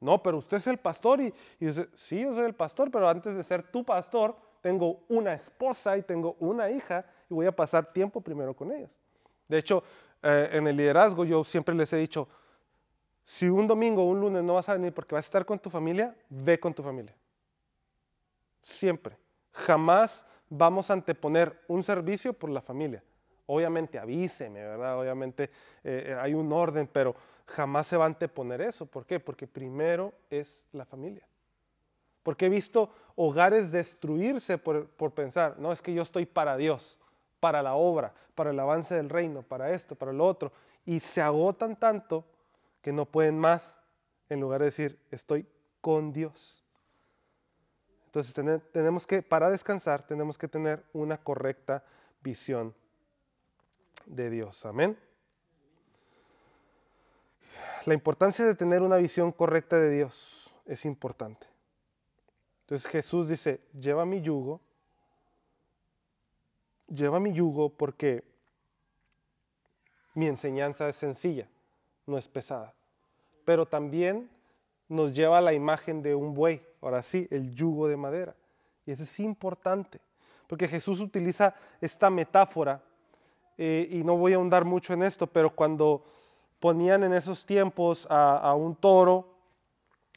No, 0.00 0.22
pero 0.22 0.38
usted 0.38 0.58
es 0.58 0.66
el 0.66 0.78
pastor 0.78 1.20
y, 1.20 1.34
y 1.58 1.72
sí, 1.94 2.20
yo 2.20 2.34
soy 2.34 2.44
el 2.44 2.54
pastor, 2.54 2.90
pero 2.90 3.08
antes 3.08 3.34
de 3.36 3.42
ser 3.42 3.62
tu 3.62 3.84
pastor, 3.84 4.36
tengo 4.60 5.00
una 5.08 5.34
esposa 5.34 5.96
y 5.96 6.02
tengo 6.02 6.36
una 6.40 6.70
hija 6.70 7.04
y 7.28 7.34
voy 7.34 7.46
a 7.46 7.52
pasar 7.52 7.92
tiempo 7.92 8.20
primero 8.20 8.54
con 8.54 8.72
ellas. 8.72 8.90
De 9.46 9.58
hecho, 9.58 9.82
eh, 10.22 10.50
en 10.52 10.66
el 10.66 10.76
liderazgo 10.76 11.24
yo 11.24 11.44
siempre 11.44 11.74
les 11.74 11.92
he 11.92 11.96
dicho, 11.96 12.28
si 13.24 13.48
un 13.48 13.66
domingo 13.66 14.02
o 14.02 14.06
un 14.06 14.20
lunes 14.20 14.42
no 14.42 14.54
vas 14.54 14.68
a 14.68 14.74
venir 14.74 14.92
porque 14.92 15.14
vas 15.14 15.24
a 15.24 15.28
estar 15.28 15.44
con 15.44 15.58
tu 15.58 15.70
familia, 15.70 16.14
ve 16.28 16.58
con 16.58 16.72
tu 16.74 16.82
familia. 16.82 17.14
Siempre. 18.62 19.16
Jamás 19.52 20.24
vamos 20.48 20.90
a 20.90 20.94
anteponer 20.94 21.60
un 21.68 21.82
servicio 21.82 22.32
por 22.32 22.50
la 22.50 22.60
familia. 22.60 23.02
Obviamente 23.46 23.98
avíseme, 23.98 24.60
¿verdad? 24.60 24.98
Obviamente 24.98 25.44
eh, 25.44 25.50
eh, 26.08 26.16
hay 26.20 26.34
un 26.34 26.52
orden, 26.52 26.86
pero 26.86 27.14
jamás 27.48 27.86
se 27.86 27.96
va 27.96 28.04
a 28.04 28.08
anteponer 28.08 28.60
eso. 28.60 28.86
¿Por 28.86 29.06
qué? 29.06 29.20
Porque 29.20 29.46
primero 29.46 30.12
es 30.30 30.66
la 30.72 30.84
familia. 30.84 31.26
Porque 32.22 32.46
he 32.46 32.50
visto 32.50 32.90
hogares 33.16 33.70
destruirse 33.70 34.58
por, 34.58 34.86
por 34.88 35.12
pensar, 35.12 35.58
no, 35.58 35.72
es 35.72 35.82
que 35.82 35.94
yo 35.94 36.02
estoy 36.02 36.26
para 36.26 36.56
Dios 36.56 36.98
para 37.40 37.62
la 37.62 37.74
obra, 37.74 38.12
para 38.34 38.50
el 38.50 38.58
avance 38.58 38.94
del 38.94 39.08
reino, 39.08 39.42
para 39.42 39.70
esto, 39.72 39.94
para 39.94 40.12
lo 40.12 40.26
otro, 40.26 40.52
y 40.84 41.00
se 41.00 41.20
agotan 41.20 41.76
tanto 41.76 42.24
que 42.82 42.92
no 42.92 43.06
pueden 43.06 43.38
más, 43.38 43.74
en 44.28 44.40
lugar 44.40 44.60
de 44.60 44.66
decir, 44.66 44.98
estoy 45.10 45.46
con 45.80 46.12
Dios. 46.12 46.64
Entonces 48.06 48.32
tenemos 48.72 49.06
que, 49.06 49.22
para 49.22 49.50
descansar, 49.50 50.06
tenemos 50.06 50.38
que 50.38 50.48
tener 50.48 50.84
una 50.92 51.18
correcta 51.18 51.84
visión 52.22 52.74
de 54.06 54.30
Dios. 54.30 54.64
Amén. 54.64 54.98
La 57.84 57.94
importancia 57.94 58.44
de 58.44 58.54
tener 58.54 58.82
una 58.82 58.96
visión 58.96 59.32
correcta 59.32 59.78
de 59.78 59.90
Dios 59.90 60.54
es 60.66 60.84
importante. 60.84 61.46
Entonces 62.62 62.90
Jesús 62.90 63.28
dice, 63.28 63.60
lleva 63.72 64.04
mi 64.04 64.20
yugo 64.20 64.60
lleva 66.88 67.20
mi 67.20 67.32
yugo 67.32 67.68
porque 67.68 68.24
mi 70.14 70.26
enseñanza 70.26 70.88
es 70.88 70.96
sencilla, 70.96 71.48
no 72.06 72.18
es 72.18 72.28
pesada. 72.28 72.74
Pero 73.44 73.66
también 73.66 74.28
nos 74.88 75.12
lleva 75.12 75.38
a 75.38 75.42
la 75.42 75.52
imagen 75.52 76.02
de 76.02 76.14
un 76.14 76.34
buey, 76.34 76.62
ahora 76.80 77.02
sí, 77.02 77.28
el 77.30 77.54
yugo 77.54 77.88
de 77.88 77.96
madera. 77.96 78.34
Y 78.86 78.92
eso 78.92 79.02
es 79.02 79.20
importante, 79.20 80.00
porque 80.46 80.66
Jesús 80.66 81.00
utiliza 81.00 81.54
esta 81.80 82.10
metáfora, 82.10 82.82
eh, 83.56 83.88
y 83.90 84.02
no 84.02 84.16
voy 84.16 84.32
a 84.32 84.36
ahondar 84.36 84.64
mucho 84.64 84.92
en 84.92 85.02
esto, 85.02 85.26
pero 85.26 85.54
cuando 85.54 86.04
ponían 86.60 87.04
en 87.04 87.12
esos 87.12 87.46
tiempos 87.46 88.06
a, 88.10 88.54
un 88.54 88.74
toro, 88.74 89.34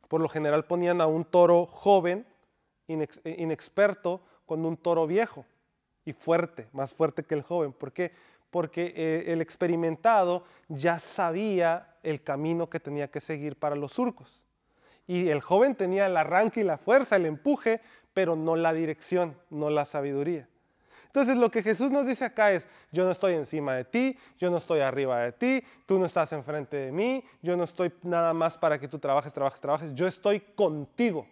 por 0.08 0.22
lo 0.22 0.30
general 0.30 0.66
ponían 0.66 1.02
a 1.02 1.08
un 1.08 1.26
toro 1.26 1.66
joven, 1.66 2.26
inexperto, 2.88 4.22
con 4.46 4.66
un 4.66 4.76
toro 4.76 5.08
viejo 5.08 5.46
y 6.04 6.14
fuerte, 6.14 6.68
más 6.74 6.94
fuerte 6.94 7.24
que 7.24 7.36
el 7.36 7.42
joven. 7.42 7.72
¿Por 7.72 7.94
qué? 7.94 8.12
Porque 8.50 8.94
eh, 8.96 9.32
el 9.32 9.42
experimentado 9.42 10.44
ya 10.68 11.00
sabía 11.00 11.96
el 12.04 12.22
camino 12.22 12.70
que 12.70 12.80
tenía 12.80 13.10
que 13.10 13.22
seguir 13.22 13.56
para 13.56 13.76
los 13.76 13.94
surcos. 13.94 14.44
Y 15.08 15.30
el 15.30 15.42
joven 15.42 15.76
tenía 15.76 16.08
el 16.08 16.18
arranque 16.18 16.62
y 16.62 16.64
la 16.64 16.78
fuerza, 16.78 17.16
el 17.16 17.26
empuje, 17.26 17.82
pero 18.14 18.36
no 18.36 18.56
la 18.56 18.74
dirección, 18.74 19.38
no 19.50 19.70
la 19.70 19.86
sabiduría. 19.86 20.48
Entonces 21.12 21.38
lo 21.38 21.52
que 21.52 21.62
Jesús 21.62 21.92
nos 21.92 22.06
dice 22.06 22.26
acá 22.26 22.52
es, 22.52 22.68
yo 22.92 23.04
no 23.06 23.12
estoy 23.12 23.34
encima 23.34 23.76
de 23.76 23.86
ti, 23.86 24.18
yo 24.40 24.50
no 24.50 24.58
estoy 24.58 24.80
arriba 24.80 25.20
de 25.20 25.32
ti, 25.34 25.64
tú 25.86 26.00
no 26.00 26.06
estás 26.06 26.32
enfrente 26.32 26.78
de 26.78 26.92
mí, 26.92 27.24
yo 27.42 27.58
no 27.58 27.66
estoy 27.66 27.92
nada 28.04 28.34
más 28.34 28.58
para 28.58 28.80
que 28.80 28.88
tú 28.88 28.98
trabajes, 28.98 29.34
trabajes, 29.34 29.60
trabajes, 29.60 29.94
yo 29.94 30.08
estoy 30.08 30.40
contigo 30.40 31.28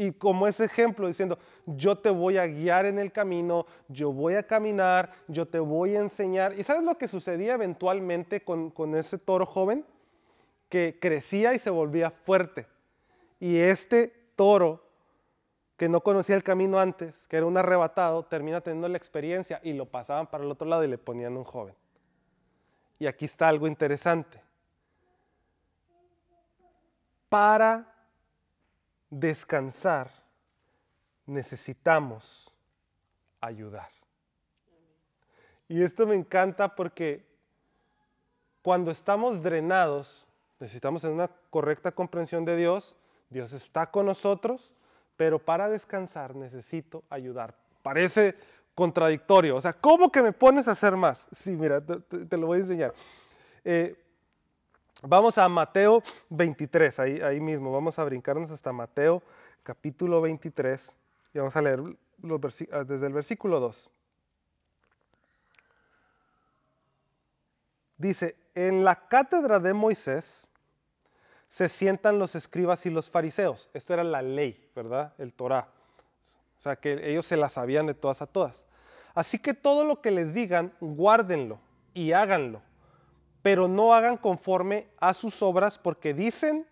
y 0.00 0.12
como 0.12 0.46
ese 0.46 0.64
ejemplo 0.64 1.06
diciendo, 1.06 1.38
yo 1.66 1.98
te 1.98 2.08
voy 2.08 2.38
a 2.38 2.46
guiar 2.46 2.86
en 2.86 2.98
el 2.98 3.12
camino, 3.12 3.66
yo 3.86 4.10
voy 4.10 4.34
a 4.34 4.42
caminar, 4.42 5.12
yo 5.28 5.46
te 5.46 5.58
voy 5.58 5.94
a 5.94 6.00
enseñar. 6.00 6.58
¿Y 6.58 6.62
sabes 6.62 6.84
lo 6.84 6.96
que 6.96 7.06
sucedía 7.06 7.52
eventualmente 7.52 8.40
con, 8.40 8.72
ese 8.94 9.18
toro 9.18 9.44
joven? 9.44 9.84
Que 10.70 10.96
crecía 10.98 11.52
y 11.52 11.58
se 11.58 11.68
volvía 11.68 12.10
fuerte. 12.10 12.66
Y 13.40 13.58
este 13.58 14.10
toro 14.36 14.82
que 15.80 15.88
no 15.88 16.02
conocía 16.02 16.36
el 16.36 16.44
camino 16.44 16.78
antes, 16.78 17.26
que 17.26 17.38
era 17.38 17.46
un 17.46 17.56
arrebatado, 17.56 18.22
termina 18.26 18.60
teniendo 18.60 18.86
la 18.86 18.98
experiencia 18.98 19.62
y 19.62 19.72
lo 19.72 19.86
pasaban 19.86 20.26
para 20.26 20.44
el 20.44 20.50
otro 20.50 20.68
lado 20.68 20.84
y 20.84 20.88
le 20.88 20.98
ponían 20.98 21.38
un 21.38 21.44
joven. 21.44 21.74
Y 22.98 23.06
aquí 23.06 23.24
está 23.24 23.48
algo 23.48 23.66
interesante. 23.66 24.42
Para 27.30 27.94
descansar 29.08 30.10
necesitamos 31.24 32.52
ayudar. 33.40 33.88
Y 35.66 35.82
esto 35.82 36.06
me 36.06 36.14
encanta 36.14 36.76
porque 36.76 37.24
cuando 38.60 38.90
estamos 38.90 39.42
drenados, 39.42 40.26
necesitamos 40.58 41.00
tener 41.00 41.14
una 41.14 41.30
correcta 41.48 41.90
comprensión 41.90 42.44
de 42.44 42.56
Dios, 42.56 42.98
Dios 43.30 43.54
está 43.54 43.90
con 43.90 44.04
nosotros, 44.04 44.70
pero 45.20 45.38
para 45.38 45.68
descansar 45.68 46.34
necesito 46.34 47.04
ayudar. 47.10 47.54
Parece 47.82 48.34
contradictorio, 48.74 49.54
o 49.54 49.60
sea, 49.60 49.74
¿cómo 49.74 50.10
que 50.10 50.22
me 50.22 50.32
pones 50.32 50.66
a 50.66 50.70
hacer 50.70 50.96
más? 50.96 51.28
Sí, 51.30 51.50
mira, 51.50 51.78
te, 51.82 52.38
lo 52.38 52.46
voy 52.46 52.56
a 52.56 52.60
enseñar. 52.60 52.94
Eh, 53.62 54.02
vamos 55.02 55.36
a 55.36 55.46
Mateo 55.46 56.02
23, 56.30 57.00
ahí, 57.00 57.20
ahí 57.20 57.38
mismo, 57.38 57.70
vamos 57.70 57.98
a 57.98 58.04
brincarnos 58.04 58.50
hasta 58.50 58.72
Mateo 58.72 59.22
capítulo 59.62 60.22
23 60.22 60.96
y 61.34 61.38
vamos 61.38 61.54
a 61.54 61.60
leer 61.60 61.80
ah, 62.72 62.84
desde 62.84 63.06
el 63.06 63.12
versículo 63.12 63.60
2. 63.60 63.90
Dice, 67.98 68.36
en 68.54 68.84
la 68.84 69.06
cátedra 69.06 69.60
de 69.60 69.74
Moisés 69.74 70.46
se 71.50 71.68
sientan 71.68 72.18
los 72.18 72.36
escribas 72.36 72.86
y 72.86 72.90
los 72.90 73.10
fariseos. 73.10 73.68
Esto 73.74 73.92
era 73.92 74.04
la 74.04 74.22
ley, 74.22 74.70
¿verdad? 74.74 75.12
El 75.18 75.32
Torah. 75.32 75.68
O 76.58 76.62
sea, 76.62 76.76
que 76.76 77.10
ellos 77.10 77.26
se 77.26 77.36
la 77.36 77.48
sabían 77.48 77.86
de 77.86 77.94
todas 77.94 78.22
a 78.22 78.26
todas. 78.26 78.64
Así 79.14 79.38
que 79.38 79.52
todo 79.52 79.84
lo 79.84 80.00
que 80.00 80.12
les 80.12 80.32
digan, 80.32 80.72
guárdenlo 80.80 81.58
y 81.92 82.12
háganlo, 82.12 82.62
pero 83.42 83.66
no 83.66 83.92
hagan 83.92 84.16
conforme 84.16 84.86
a 84.98 85.12
sus 85.12 85.42
obras 85.42 85.76
porque 85.76 86.14
dicen 86.14 86.64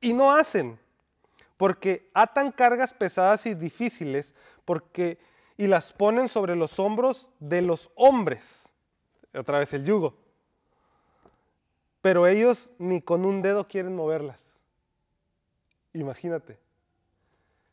y 0.00 0.12
no 0.12 0.30
hacen, 0.32 0.78
porque 1.56 2.10
atan 2.12 2.52
cargas 2.52 2.92
pesadas 2.92 3.46
y 3.46 3.54
difíciles 3.54 4.34
porque, 4.66 5.18
y 5.56 5.66
las 5.66 5.94
ponen 5.94 6.28
sobre 6.28 6.54
los 6.54 6.78
hombros 6.78 7.30
de 7.40 7.62
los 7.62 7.90
hombres. 7.94 8.68
Otra 9.32 9.60
vez 9.60 9.72
el 9.72 9.86
yugo 9.86 10.27
pero 12.08 12.26
ellos 12.26 12.70
ni 12.78 13.02
con 13.02 13.26
un 13.26 13.42
dedo 13.42 13.68
quieren 13.68 13.94
moverlas. 13.94 14.38
Imagínate. 15.92 16.56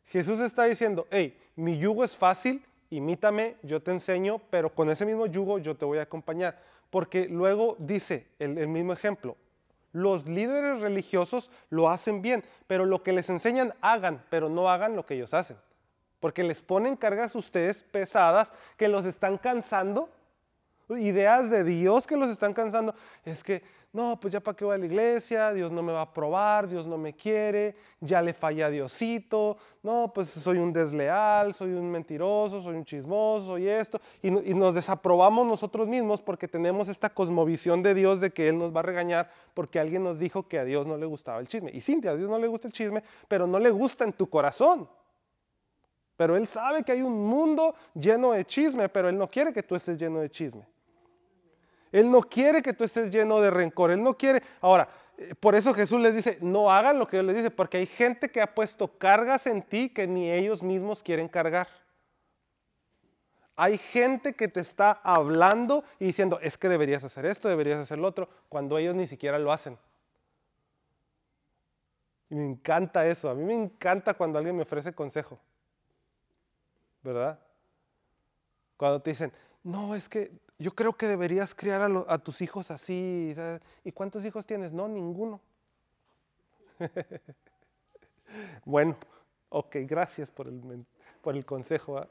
Jesús 0.07 0.41
está 0.41 0.65
diciendo, 0.65 1.07
hey, 1.09 1.39
mi 1.55 1.77
yugo 1.77 2.03
es 2.03 2.17
fácil, 2.17 2.61
imítame, 2.89 3.55
yo 3.63 3.81
te 3.81 3.91
enseño, 3.91 4.41
pero 4.49 4.75
con 4.75 4.89
ese 4.89 5.05
mismo 5.05 5.25
yugo 5.25 5.57
yo 5.57 5.77
te 5.77 5.85
voy 5.85 5.99
a 5.99 6.01
acompañar. 6.01 6.59
Porque 6.89 7.29
luego 7.29 7.77
dice 7.79 8.27
el, 8.37 8.67
mismo 8.67 8.91
ejemplo, 8.91 9.37
los 9.93 10.25
líderes 10.25 10.81
religiosos 10.81 11.49
lo 11.69 11.89
hacen 11.89 12.21
bien, 12.21 12.43
pero 12.67 12.85
lo 12.85 13.03
que 13.03 13.13
les 13.13 13.29
enseñan 13.29 13.73
hagan, 13.79 14.21
pero 14.29 14.49
no 14.49 14.69
hagan 14.69 14.97
lo 14.97 15.05
que 15.05 15.13
ellos 15.13 15.33
hacen. 15.33 15.55
Porque 16.19 16.43
les 16.43 16.61
ponen 16.61 16.97
cargas 16.97 17.35
a 17.35 17.37
ustedes 17.37 17.83
pesadas 17.83 18.51
que 18.75 18.89
los 18.89 19.05
están 19.05 19.37
cansando, 19.37 20.09
ideas 20.89 21.49
de 21.49 21.63
Dios 21.63 22.05
que 22.05 22.17
los 22.17 22.27
están 22.27 22.53
cansando. 22.53 22.93
Es 23.23 23.41
que 23.41 23.63
no, 23.95 24.19
pues 24.19 24.33
ya 24.33 24.41
para 24.41 24.57
qué 24.57 24.65
voy 24.65 24.75
a 24.75 24.77
la 24.77 24.85
iglesia, 24.85 25.53
Dios 25.53 25.71
no 25.71 25.81
me 25.81 25.93
va 25.93 26.01
a 26.01 26.13
probar, 26.13 26.67
Dios 26.67 26.85
no 26.85 26.97
me 26.97 27.13
quiere, 27.13 27.75
ya 28.01 28.21
le 28.21 28.33
fallé 28.33 28.65
a 28.65 28.69
Diosito, 28.69 29.55
no, 29.83 30.11
pues 30.13 30.27
soy 30.31 30.57
un 30.57 30.73
desleal, 30.73 31.53
soy 31.53 31.71
un 31.71 31.89
mentiroso, 31.89 32.61
soy 32.61 32.75
un 32.75 32.83
chismoso, 32.83 33.45
soy 33.45 33.69
esto, 33.69 34.01
y, 34.21 34.27
y, 34.27 34.53
nos 34.53 34.75
desaprobamos 34.75 35.47
nosotros 35.47 35.87
mismos 35.87 36.21
porque 36.21 36.49
tenemos 36.49 36.89
esta 36.89 37.09
cosmovisión 37.09 37.81
de 37.81 37.93
Dios 37.93 38.19
de 38.19 38.31
que 38.31 38.49
Él 38.49 38.57
nos 38.57 38.75
va 38.75 38.81
a 38.81 38.83
regañar 38.83 39.31
porque 39.53 39.79
alguien 39.79 40.03
nos 40.03 40.19
dijo 40.19 40.45
que 40.45 40.59
a 40.59 40.65
Dios 40.65 40.85
no 40.85 40.97
le 40.97 41.05
gustaba 41.05 41.39
el 41.39 41.47
chisme. 41.47 41.71
Y 41.73 41.79
sí, 41.79 41.97
a 42.05 42.15
Dios 42.15 42.29
no 42.29 42.37
le 42.37 42.47
gusta 42.47 42.67
el 42.67 42.73
chisme, 42.73 43.01
pero 43.29 43.47
no 43.47 43.59
le 43.59 43.69
gusta 43.69 44.03
en 44.03 44.11
tu 44.11 44.29
corazón. 44.29 44.89
Pero 46.17 46.35
Él 46.35 46.47
sabe 46.47 46.83
que 46.83 46.91
hay 46.91 47.01
un 47.01 47.25
mundo 47.25 47.75
lleno 47.93 48.33
de 48.33 48.43
chisme, 48.43 48.89
pero 48.89 49.07
Él 49.07 49.17
no 49.17 49.29
quiere 49.29 49.53
que 49.53 49.63
tú 49.63 49.73
estés 49.73 49.97
lleno 49.97 50.19
de 50.19 50.29
chisme. 50.29 50.67
Él 51.95 52.11
no 52.11 52.23
quiere 52.23 52.61
que 52.61 52.73
tú 52.73 52.83
estés 52.83 53.09
lleno 53.09 53.39
de 53.39 53.49
rencor. 53.49 53.89
Él 53.89 54.03
no 54.03 54.17
quiere. 54.17 54.43
Ahora, 54.59 54.89
eh, 55.17 55.33
por 55.33 55.55
eso 55.55 55.73
Jesús 55.73 55.97
les 56.01 56.13
dice, 56.13 56.37
no 56.41 56.69
hagan 56.69 56.99
lo 56.99 57.07
que 57.07 57.15
Dios 57.15 57.25
les 57.25 57.37
dice, 57.37 57.51
porque 57.51 57.77
hay 57.77 57.85
gente 57.85 58.29
que 58.29 58.41
ha 58.41 58.53
puesto 58.53 58.97
cargas 58.97 59.47
en 59.47 59.61
ti 59.61 59.87
que 59.87 60.05
ni 60.05 60.29
ellos 60.29 60.61
mismos 60.61 61.01
quieren 61.01 61.29
cargar. 61.29 61.69
Hay 63.55 63.77
gente 63.77 64.33
que 64.33 64.49
te 64.49 64.59
está 64.59 64.91
hablando 64.91 65.85
y 65.97 66.07
diciendo, 66.07 66.37
es 66.41 66.57
que 66.57 66.67
deberías 66.67 67.05
hacer 67.05 67.25
esto, 67.25 67.47
deberías 67.47 67.79
hacer 67.79 67.97
lo 67.97 68.09
otro, 68.09 68.27
cuando 68.49 68.77
ellos 68.77 68.93
ni 68.93 69.07
siquiera 69.07 69.39
lo 69.39 69.53
hacen. 69.53 69.77
Y 72.29 72.35
me 72.35 72.45
encanta 72.45 73.07
eso. 73.07 73.29
A 73.29 73.35
mí 73.35 73.45
me 73.45 73.55
encanta 73.55 74.15
cuando 74.15 74.37
alguien 74.37 74.57
me 74.57 74.63
ofrece 74.63 74.91
consejo. 74.91 75.39
¿Verdad? 77.01 77.39
Cuando 78.75 79.01
te 79.01 79.11
dicen, 79.11 79.31
no, 79.63 79.95
es 79.95 80.09
que 80.09 80.43
yo 80.57 80.71
creo 80.71 80.93
que 80.93 81.07
deberías 81.07 81.53
criar 81.53 81.81
a, 82.07 82.17
tus 82.19 82.41
hijos 82.41 82.71
así. 82.71 83.35
¿Y 83.83 83.91
cuántos 83.91 84.23
hijos 84.23 84.45
tienes? 84.45 84.71
No, 84.71 84.87
ninguno. 84.87 85.41
bueno, 88.65 88.95
ok, 89.49 89.77
gracias 89.81 90.31
por 90.31 90.47
el, 90.47 90.85
por 91.21 91.35
el 91.35 91.45
consejo. 91.45 92.07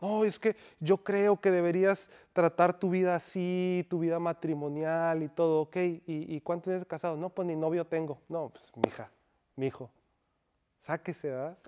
No, 0.00 0.24
es 0.24 0.38
que 0.38 0.56
yo 0.80 0.98
creo 0.98 1.40
que 1.40 1.50
deberías 1.50 2.10
tratar 2.32 2.78
tu 2.78 2.90
vida 2.90 3.14
así, 3.14 3.86
tu 3.88 4.00
vida 4.00 4.18
matrimonial 4.18 5.22
y 5.22 5.28
todo, 5.28 5.60
ok. 5.62 5.76
¿Y, 5.76 6.02
y 6.06 6.40
cuánto 6.40 6.70
tienes 6.70 6.86
casado? 6.86 7.16
No, 7.16 7.30
pues 7.30 7.46
ni 7.46 7.54
novio 7.54 7.86
tengo. 7.86 8.18
No, 8.28 8.50
pues 8.50 8.72
mi 8.74 8.82
hija, 8.88 9.10
mi 9.54 9.66
hijo. 9.66 9.88
Sáquese, 10.82 11.30
¿verdad? 11.30 11.58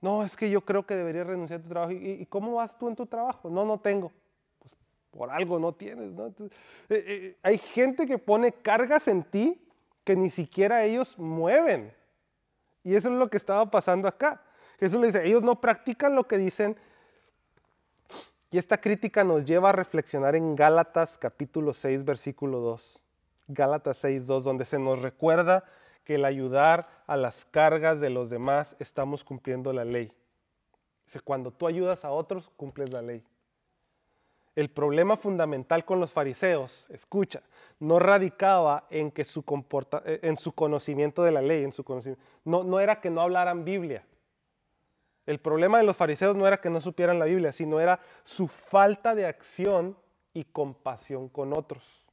No, 0.00 0.22
es 0.22 0.36
que 0.36 0.50
yo 0.50 0.62
creo 0.62 0.86
que 0.86 0.96
deberías 0.96 1.26
renunciar 1.26 1.60
a 1.60 1.62
tu 1.62 1.68
trabajo. 1.68 1.92
¿Y 1.92 2.26
cómo 2.26 2.54
vas 2.54 2.76
tú 2.78 2.88
en 2.88 2.96
tu 2.96 3.06
trabajo? 3.06 3.50
No, 3.50 3.64
no 3.64 3.78
tengo 3.78 4.10
por 5.14 5.30
algo 5.30 5.58
no 5.58 5.72
tienes. 5.72 6.12
¿no? 6.12 6.26
Eh, 6.26 6.44
eh, 6.88 7.36
hay 7.42 7.58
gente 7.58 8.06
que 8.06 8.18
pone 8.18 8.52
cargas 8.52 9.08
en 9.08 9.22
ti 9.22 9.60
que 10.02 10.16
ni 10.16 10.28
siquiera 10.28 10.84
ellos 10.84 11.18
mueven. 11.18 11.92
Y 12.82 12.94
eso 12.94 13.08
es 13.08 13.14
lo 13.14 13.30
que 13.30 13.36
estaba 13.36 13.70
pasando 13.70 14.08
acá. 14.08 14.42
Jesús 14.78 15.00
le 15.00 15.06
dice, 15.06 15.24
ellos 15.24 15.42
no 15.42 15.60
practican 15.60 16.14
lo 16.14 16.26
que 16.26 16.36
dicen. 16.36 16.76
Y 18.50 18.58
esta 18.58 18.78
crítica 18.78 19.24
nos 19.24 19.44
lleva 19.44 19.70
a 19.70 19.72
reflexionar 19.72 20.36
en 20.36 20.54
Gálatas 20.54 21.16
capítulo 21.16 21.72
6, 21.72 22.04
versículo 22.04 22.58
2. 22.58 23.00
Gálatas 23.48 23.98
6, 23.98 24.26
2, 24.26 24.44
donde 24.44 24.64
se 24.64 24.78
nos 24.78 25.00
recuerda 25.00 25.64
que 26.04 26.16
el 26.16 26.24
ayudar 26.24 26.88
a 27.06 27.16
las 27.16 27.46
cargas 27.46 28.00
de 28.00 28.10
los 28.10 28.28
demás 28.30 28.76
estamos 28.78 29.24
cumpliendo 29.24 29.72
la 29.72 29.84
ley. 29.84 30.12
Cuando 31.22 31.52
tú 31.52 31.66
ayudas 31.66 32.04
a 32.04 32.10
otros, 32.10 32.50
cumples 32.56 32.92
la 32.92 33.00
ley. 33.00 33.22
El 34.54 34.70
problema 34.70 35.16
fundamental 35.16 35.84
con 35.84 35.98
los 35.98 36.12
fariseos, 36.12 36.88
escucha, 36.90 37.42
no 37.80 37.98
radicaba 37.98 38.86
en, 38.88 39.10
que 39.10 39.24
su, 39.24 39.44
eh, 40.04 40.20
en 40.22 40.36
su 40.36 40.52
conocimiento 40.52 41.24
de 41.24 41.32
la 41.32 41.42
ley, 41.42 41.64
en 41.64 41.72
su 41.72 41.82
conocimiento. 41.82 42.22
No, 42.44 42.62
no 42.62 42.78
era 42.78 43.00
que 43.00 43.10
no 43.10 43.20
hablaran 43.20 43.64
Biblia. 43.64 44.04
El 45.26 45.40
problema 45.40 45.78
de 45.78 45.84
los 45.84 45.96
fariseos 45.96 46.36
no 46.36 46.46
era 46.46 46.60
que 46.60 46.70
no 46.70 46.80
supieran 46.80 47.18
la 47.18 47.24
Biblia, 47.24 47.50
sino 47.50 47.80
era 47.80 47.98
su 48.22 48.46
falta 48.46 49.14
de 49.14 49.26
acción 49.26 49.96
y 50.32 50.44
compasión 50.44 51.28
con 51.28 51.52
otros. 51.52 52.04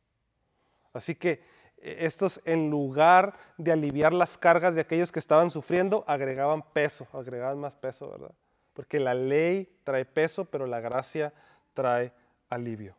Así 0.93 1.15
que 1.15 1.43
eh, 1.77 1.97
estos, 1.99 2.41
en 2.45 2.69
lugar 2.69 3.35
de 3.57 3.71
aliviar 3.71 4.13
las 4.13 4.37
cargas 4.37 4.73
de 4.73 4.81
aquellos 4.81 5.11
que 5.11 5.19
estaban 5.19 5.51
sufriendo, 5.51 6.03
agregaban 6.07 6.61
peso, 6.61 7.07
agregaban 7.13 7.59
más 7.59 7.75
peso, 7.75 8.09
¿verdad? 8.09 8.31
Porque 8.73 8.99
la 8.99 9.13
ley 9.13 9.77
trae 9.83 10.05
peso, 10.05 10.45
pero 10.45 10.65
la 10.65 10.79
gracia 10.79 11.33
trae 11.73 12.13
alivio. 12.51 12.95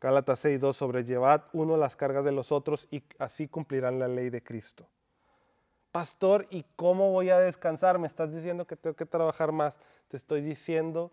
Gálatas 0.00 0.44
6.2 0.44 0.74
sobrellevad 0.74 1.44
uno 1.54 1.78
las 1.78 1.96
cargas 1.96 2.26
de 2.26 2.32
los 2.32 2.52
otros 2.52 2.86
y 2.90 3.02
así 3.18 3.48
cumplirán 3.48 3.98
la 3.98 4.08
ley 4.08 4.28
de 4.28 4.42
Cristo. 4.42 4.86
Pastor, 5.92 6.46
¿y 6.50 6.64
cómo 6.76 7.10
voy 7.10 7.30
a 7.30 7.38
descansar? 7.38 7.98
Me 7.98 8.06
estás 8.06 8.34
diciendo 8.34 8.66
que 8.66 8.76
tengo 8.76 8.96
que 8.96 9.06
trabajar 9.06 9.52
más. 9.52 9.78
Te 10.08 10.18
estoy 10.18 10.42
diciendo 10.42 11.10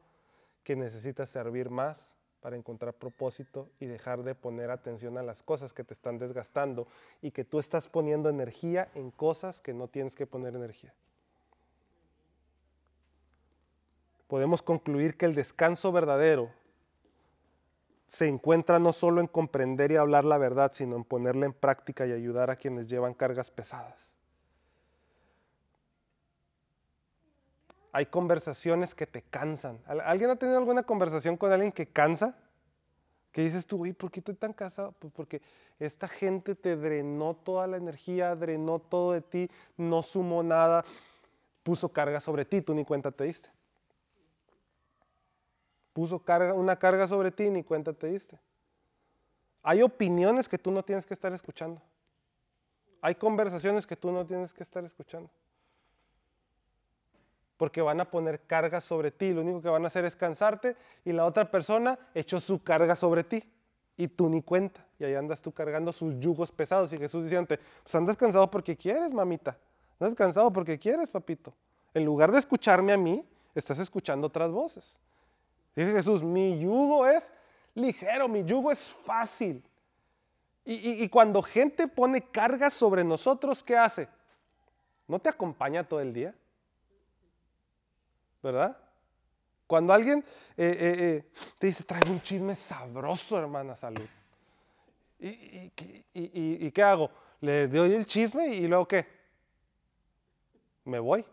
que 0.63 0.75
necesitas 0.75 1.29
servir 1.29 1.69
más 1.69 2.17
para 2.41 2.57
encontrar 2.57 2.95
propósito 2.95 3.69
y 3.79 3.85
dejar 3.85 4.23
de 4.23 4.35
poner 4.35 4.71
atención 4.71 5.17
a 5.17 5.23
las 5.23 5.43
cosas 5.43 5.71
que 5.71 5.83
te 5.83 5.93
están 5.93 6.17
desgastando 6.17 6.87
y 7.21 7.31
que 7.31 7.45
tú 7.45 7.59
estás 7.59 7.87
poniendo 7.87 8.27
energía 8.27 8.89
en 8.95 9.11
cosas 9.11 9.61
que 9.61 9.73
no 9.73 9.87
tienes 9.87 10.15
que 10.15 10.27
poner 10.27 10.55
energía. 10.55 10.93
Podemos 14.31 14.61
concluir 14.61 15.17
que 15.17 15.25
el 15.25 15.35
descanso 15.35 15.91
verdadero 15.91 16.51
se 18.07 18.29
encuentra 18.29 18.79
no 18.79 18.93
solo 18.93 19.19
en 19.19 19.27
comprender 19.27 19.91
y 19.91 19.97
hablar 19.97 20.23
la 20.23 20.37
verdad, 20.37 20.71
sino 20.73 20.95
en 20.95 21.03
ponerla 21.03 21.47
en 21.47 21.51
práctica 21.51 22.07
y 22.07 22.13
ayudar 22.13 22.49
a 22.49 22.55
quienes 22.55 22.87
llevan 22.87 23.13
cargas 23.13 23.51
pesadas. 23.51 24.13
Hay 27.91 28.05
conversaciones 28.05 28.95
que 28.95 29.05
te 29.05 29.21
cansan. 29.21 29.79
¿Al- 29.85 29.99
¿Alguien 29.99 30.29
ha 30.29 30.37
tenido 30.37 30.59
alguna 30.59 30.83
conversación 30.83 31.35
con 31.35 31.51
alguien 31.51 31.73
que 31.73 31.87
cansa? 31.87 32.33
Que 33.33 33.41
dices 33.41 33.65
tú, 33.65 33.79
uy, 33.81 33.91
¿por 33.91 34.11
qué 34.11 34.21
estoy 34.21 34.35
tan 34.35 34.53
cansado? 34.53 34.93
Pues 34.93 35.11
porque 35.11 35.41
esta 35.77 36.07
gente 36.07 36.55
te 36.55 36.77
drenó 36.77 37.33
toda 37.35 37.67
la 37.67 37.75
energía, 37.75 38.33
drenó 38.37 38.79
todo 38.79 39.11
de 39.11 39.19
ti, 39.23 39.49
no 39.75 40.01
sumó 40.01 40.41
nada, 40.41 40.85
puso 41.63 41.89
carga 41.89 42.21
sobre 42.21 42.45
ti, 42.45 42.61
tú 42.61 42.73
ni 42.73 42.85
cuenta 42.85 43.11
te 43.11 43.25
diste. 43.25 43.49
Puso 45.93 46.23
una 46.55 46.77
carga 46.77 47.07
sobre 47.07 47.31
ti, 47.31 47.49
ni 47.49 47.63
cuenta 47.63 47.93
te 47.93 48.07
diste. 48.07 48.39
Hay 49.63 49.81
opiniones 49.81 50.47
que 50.47 50.57
tú 50.57 50.71
no 50.71 50.83
tienes 50.83 51.05
que 51.05 51.13
estar 51.13 51.33
escuchando. 51.33 51.81
Hay 53.01 53.15
conversaciones 53.15 53.85
que 53.85 53.95
tú 53.95 54.11
no 54.11 54.25
tienes 54.25 54.53
que 54.53 54.63
estar 54.63 54.83
escuchando. 54.83 55.29
Porque 57.57 57.81
van 57.81 57.99
a 57.99 58.09
poner 58.09 58.41
carga 58.41 58.79
sobre 58.81 59.11
ti. 59.11 59.33
Lo 59.33 59.41
único 59.41 59.61
que 59.61 59.69
van 59.69 59.83
a 59.83 59.87
hacer 59.87 60.05
es 60.05 60.15
cansarte 60.15 60.75
y 61.03 61.11
la 61.11 61.25
otra 61.25 61.49
persona 61.49 61.97
echó 62.13 62.39
su 62.39 62.63
carga 62.63 62.95
sobre 62.95 63.23
ti. 63.23 63.43
Y 63.97 64.07
tú 64.07 64.29
ni 64.29 64.41
cuenta. 64.41 64.83
Y 64.97 65.03
ahí 65.03 65.15
andas 65.15 65.41
tú 65.41 65.51
cargando 65.51 65.91
sus 65.91 66.17
yugos 66.19 66.51
pesados. 66.51 66.91
Y 66.93 66.97
Jesús 66.97 67.23
diciéndote, 67.23 67.59
pues 67.83 67.93
andas 67.93 68.17
cansado 68.17 68.49
porque 68.49 68.75
quieres, 68.75 69.11
mamita. 69.13 69.57
Andas 69.99 70.15
cansado 70.15 70.51
porque 70.51 70.79
quieres, 70.79 71.09
papito. 71.09 71.53
En 71.93 72.05
lugar 72.05 72.31
de 72.31 72.39
escucharme 72.39 72.93
a 72.93 72.97
mí, 72.97 73.23
estás 73.53 73.77
escuchando 73.77 74.27
otras 74.27 74.49
voces. 74.51 74.97
Dice 75.75 75.91
Jesús, 75.93 76.21
mi 76.21 76.59
yugo 76.59 77.07
es 77.07 77.31
ligero, 77.75 78.27
mi 78.27 78.43
yugo 78.43 78.71
es 78.71 78.83
fácil. 78.83 79.63
Y, 80.65 81.03
y- 81.03 81.09
cuando 81.09 81.41
gente 81.41 81.87
pone 81.87 82.21
carga 82.29 82.69
sobre 82.69 83.03
nosotros, 83.03 83.63
¿qué 83.63 83.75
hace? 83.75 84.07
¿No 85.07 85.17
te 85.19 85.29
acompaña 85.29 85.83
todo 85.87 85.99
el 85.99 86.13
día? 86.13 86.35
¿Verdad? 88.43 88.77
Cuando 89.65 89.93
alguien 89.93 90.19
eh, 90.57 90.65
eh, 90.79 90.95
eh, 90.99 91.31
te 91.57 91.67
dice, 91.67 91.83
traigo 91.83 92.11
un 92.11 92.21
chisme 92.21 92.55
sabroso, 92.55 93.39
hermana, 93.39 93.75
salud. 93.75 94.07
¿Y, 95.19 95.27
y- 95.29 95.71
y- 96.13 96.31
y- 96.41 96.67
y 96.67 96.71
qué 96.71 96.83
hago? 96.83 97.09
Le 97.39 97.67
doy 97.67 97.93
el 97.93 98.05
chisme 98.05 98.47
y 98.47 98.67
luego 98.67 98.87
qué? 98.87 99.07
Me 100.85 100.99
voy. 100.99 101.25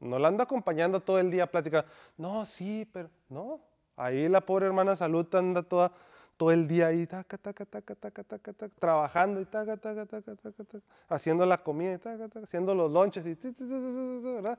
No 0.00 0.18
la 0.18 0.28
ando 0.28 0.42
acompañando 0.42 1.00
todo 1.00 1.18
el 1.18 1.30
día 1.30 1.50
platicando. 1.50 1.88
No, 2.16 2.46
sí, 2.46 2.88
pero 2.92 3.10
no. 3.28 3.60
Ahí 3.96 4.28
la 4.28 4.40
pobre 4.40 4.66
hermana 4.66 4.94
salud 4.94 5.26
anda 5.34 5.62
toda, 5.62 5.90
todo 6.36 6.52
el 6.52 6.68
día 6.68 6.86
ahí, 6.86 7.06
taca, 7.06 7.36
taca, 7.36 7.64
taca, 7.64 7.94
taca, 7.96 8.22
taca, 8.22 8.52
taca, 8.52 8.74
trabajando 8.78 9.40
y 9.40 9.44
taca, 9.44 9.76
taca, 9.76 10.06
taca, 10.06 10.36
taca, 10.36 10.64
taca, 10.64 10.84
haciendo 11.08 11.44
la 11.44 11.58
comida 11.58 11.94
y 11.94 11.98
taca, 11.98 12.28
taca, 12.28 12.44
haciendo 12.44 12.74
los 12.74 12.92
lonches 12.92 13.26
y 13.26 13.34
ti, 13.34 13.54
¿verdad? 13.58 14.58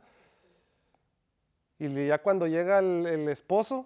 Y 1.79 2.07
ya 2.07 2.21
cuando 2.21 2.45
llega 2.47 2.79
el, 2.79 3.05
el 3.05 3.29
esposo, 3.29 3.85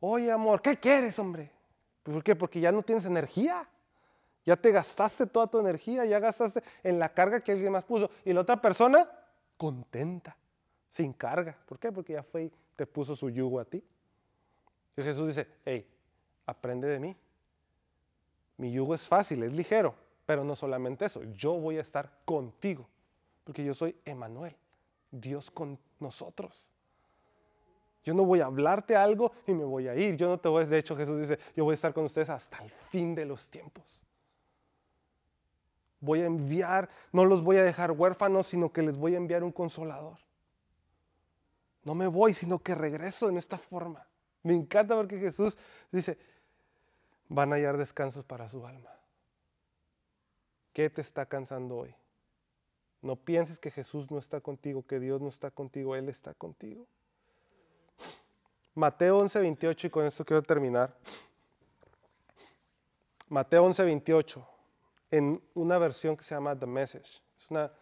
oye 0.00 0.32
amor, 0.32 0.62
¿qué 0.62 0.78
quieres, 0.78 1.18
hombre? 1.18 1.50
¿Por 2.02 2.24
qué? 2.24 2.34
Porque 2.34 2.60
ya 2.60 2.72
no 2.72 2.82
tienes 2.82 3.04
energía. 3.04 3.68
Ya 4.44 4.56
te 4.56 4.72
gastaste 4.72 5.26
toda 5.26 5.46
tu 5.46 5.60
energía, 5.60 6.04
ya 6.04 6.18
gastaste 6.18 6.62
en 6.82 6.98
la 6.98 7.10
carga 7.10 7.40
que 7.40 7.52
alguien 7.52 7.72
más 7.72 7.84
puso. 7.84 8.10
Y 8.24 8.32
la 8.32 8.40
otra 8.40 8.60
persona, 8.60 9.08
contenta, 9.56 10.36
sin 10.92 11.12
carga. 11.12 11.56
¿Por 11.66 11.78
qué? 11.78 11.90
Porque 11.90 12.12
ya 12.12 12.22
fue 12.22 12.44
y 12.44 12.52
te 12.76 12.86
puso 12.86 13.16
su 13.16 13.30
yugo 13.30 13.58
a 13.58 13.64
ti. 13.64 13.82
Y 14.96 15.02
Jesús 15.02 15.28
dice, 15.28 15.48
hey, 15.64 15.86
aprende 16.46 16.86
de 16.86 17.00
mí. 17.00 17.16
Mi 18.58 18.70
yugo 18.70 18.94
es 18.94 19.08
fácil, 19.08 19.42
es 19.42 19.52
ligero, 19.52 19.94
pero 20.26 20.44
no 20.44 20.54
solamente 20.54 21.06
eso, 21.06 21.22
yo 21.32 21.54
voy 21.54 21.78
a 21.78 21.80
estar 21.80 22.12
contigo, 22.24 22.86
porque 23.42 23.64
yo 23.64 23.74
soy 23.74 23.96
Emanuel, 24.04 24.54
Dios 25.10 25.50
con 25.50 25.78
nosotros. 25.98 26.70
Yo 28.04 28.12
no 28.12 28.24
voy 28.24 28.40
a 28.40 28.46
hablarte 28.46 28.94
algo 28.94 29.32
y 29.46 29.52
me 29.52 29.64
voy 29.64 29.88
a 29.88 29.94
ir. 29.94 30.16
Yo 30.16 30.28
no 30.28 30.38
te 30.38 30.48
voy 30.48 30.64
a, 30.64 30.66
de 30.66 30.78
hecho 30.78 30.96
Jesús 30.96 31.20
dice, 31.20 31.38
yo 31.56 31.64
voy 31.64 31.72
a 31.72 31.74
estar 31.76 31.94
con 31.94 32.04
ustedes 32.04 32.28
hasta 32.30 32.62
el 32.62 32.70
fin 32.70 33.14
de 33.14 33.24
los 33.24 33.48
tiempos. 33.48 34.02
Voy 36.00 36.20
a 36.20 36.26
enviar, 36.26 36.90
no 37.12 37.24
los 37.24 37.42
voy 37.42 37.56
a 37.56 37.62
dejar 37.62 37.92
huérfanos, 37.92 38.48
sino 38.48 38.72
que 38.72 38.82
les 38.82 38.96
voy 38.96 39.14
a 39.14 39.18
enviar 39.18 39.44
un 39.44 39.52
consolador. 39.52 40.18
No 41.84 41.94
me 41.94 42.06
voy, 42.06 42.34
sino 42.34 42.58
que 42.58 42.74
regreso 42.74 43.28
en 43.28 43.36
esta 43.36 43.58
forma. 43.58 44.06
Me 44.42 44.54
encanta 44.54 44.94
porque 44.96 45.18
Jesús 45.18 45.58
dice, 45.90 46.18
van 47.28 47.52
a 47.52 47.56
hallar 47.56 47.76
descansos 47.76 48.24
para 48.24 48.48
su 48.48 48.66
alma. 48.66 48.90
¿Qué 50.72 50.88
te 50.90 51.00
está 51.00 51.26
cansando 51.26 51.76
hoy? 51.76 51.94
No 53.02 53.16
pienses 53.16 53.58
que 53.58 53.70
Jesús 53.70 54.10
no 54.10 54.18
está 54.18 54.40
contigo, 54.40 54.86
que 54.86 55.00
Dios 55.00 55.20
no 55.20 55.28
está 55.28 55.50
contigo, 55.50 55.96
Él 55.96 56.08
está 56.08 56.34
contigo. 56.34 56.86
Mateo 58.74 59.18
11, 59.18 59.40
28, 59.40 59.86
y 59.86 59.90
con 59.90 60.06
esto 60.06 60.24
quiero 60.24 60.42
terminar. 60.42 60.96
Mateo 63.28 63.64
11, 63.64 63.82
28, 63.84 64.48
en 65.10 65.42
una 65.54 65.78
versión 65.78 66.16
que 66.16 66.24
se 66.24 66.34
llama 66.34 66.58
The 66.58 66.66
Message. 66.66 67.22
Es 67.36 67.50
una, 67.50 67.72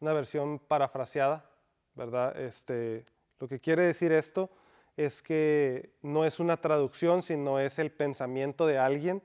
una 0.00 0.12
versión 0.12 0.58
parafraseada, 0.58 1.48
¿verdad? 1.94 2.38
Este, 2.38 3.06
lo 3.40 3.48
que 3.48 3.60
quiere 3.60 3.82
decir 3.82 4.12
esto 4.12 4.50
es 4.96 5.22
que 5.22 5.90
no 6.02 6.24
es 6.24 6.38
una 6.38 6.56
traducción, 6.56 7.22
sino 7.22 7.58
es 7.58 7.78
el 7.78 7.90
pensamiento 7.90 8.66
de 8.66 8.78
alguien 8.78 9.22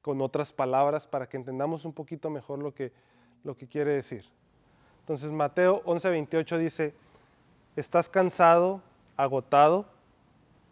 con 0.00 0.20
otras 0.20 0.52
palabras 0.52 1.06
para 1.06 1.28
que 1.28 1.36
entendamos 1.36 1.84
un 1.84 1.92
poquito 1.92 2.28
mejor 2.28 2.58
lo 2.58 2.74
que, 2.74 2.92
lo 3.44 3.56
que 3.56 3.68
quiere 3.68 3.92
decir. 3.92 4.24
Entonces 5.00 5.30
Mateo 5.30 5.82
11:28 5.84 6.58
dice, 6.58 6.94
¿estás 7.76 8.08
cansado, 8.08 8.82
agotado, 9.16 9.86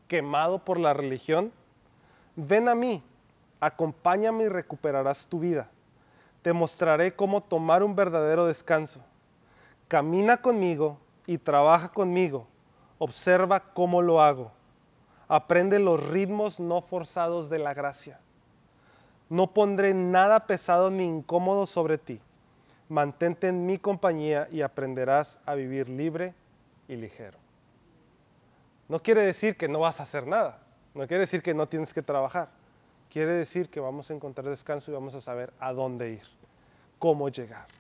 quemado 0.09 0.65
por 0.65 0.79
la 0.79 0.93
religión? 0.93 1.53
Ven 2.35 2.69
a 2.69 2.75
mí, 2.75 3.03
acompáñame 3.61 4.45
y 4.45 4.49
recuperarás 4.49 5.27
tu 5.27 5.41
vida. 5.41 5.71
Te 6.43 6.53
mostraré 6.53 7.15
cómo 7.15 7.43
tomar 7.43 7.83
un 7.83 7.95
verdadero 7.95 8.47
descanso. 8.47 9.01
Camina 9.89 10.39
conmigo 10.39 10.99
y 11.27 11.39
trabaja 11.39 11.91
conmigo. 11.91 12.47
Observa 13.03 13.61
cómo 13.61 14.03
lo 14.03 14.21
hago. 14.21 14.53
Aprende 15.27 15.79
los 15.79 16.07
ritmos 16.07 16.61
no 16.61 16.83
forzados 16.83 17.49
de 17.49 17.59
la 17.59 17.73
gracia. 17.73 18.21
No 19.31 19.55
pondré 19.55 19.95
nada 19.95 20.47
pesado 20.47 20.91
ni 20.91 21.05
incómodo 21.05 21.65
sobre 21.65 21.97
ti. 21.97 22.21
Mantente 22.91 23.49
en 23.49 23.65
mi 23.65 23.79
compañía 23.79 24.49
y 24.53 24.61
aprenderás 24.61 25.39
a 25.47 25.55
vivir 25.55 25.89
libre 25.89 26.35
y 26.89 26.97
ligero. 26.97 27.39
No 28.87 29.03
quiere 29.03 29.23
decir 29.23 29.57
que 29.57 29.67
no 29.67 29.81
vas 29.81 29.99
a 30.01 30.03
hacer 30.03 30.27
nada. 30.27 30.59
No 30.93 31.07
quiere 31.07 31.21
decir 31.21 31.43
que 31.43 31.55
no 31.55 31.69
tienes 31.69 31.95
que 31.95 32.03
trabajar. 32.03 32.51
Quiere 33.09 33.33
decir 33.33 33.71
que 33.71 33.81
vamos 33.81 34.11
a 34.11 34.15
encontrar 34.15 34.47
descanso 34.47 34.91
y 34.91 34.95
vamos 34.95 35.15
a 35.15 35.23
saber 35.23 35.55
a 35.59 35.73
dónde 35.73 36.11
ir, 36.11 36.23
cómo 36.99 37.31
llegar. 37.31 37.80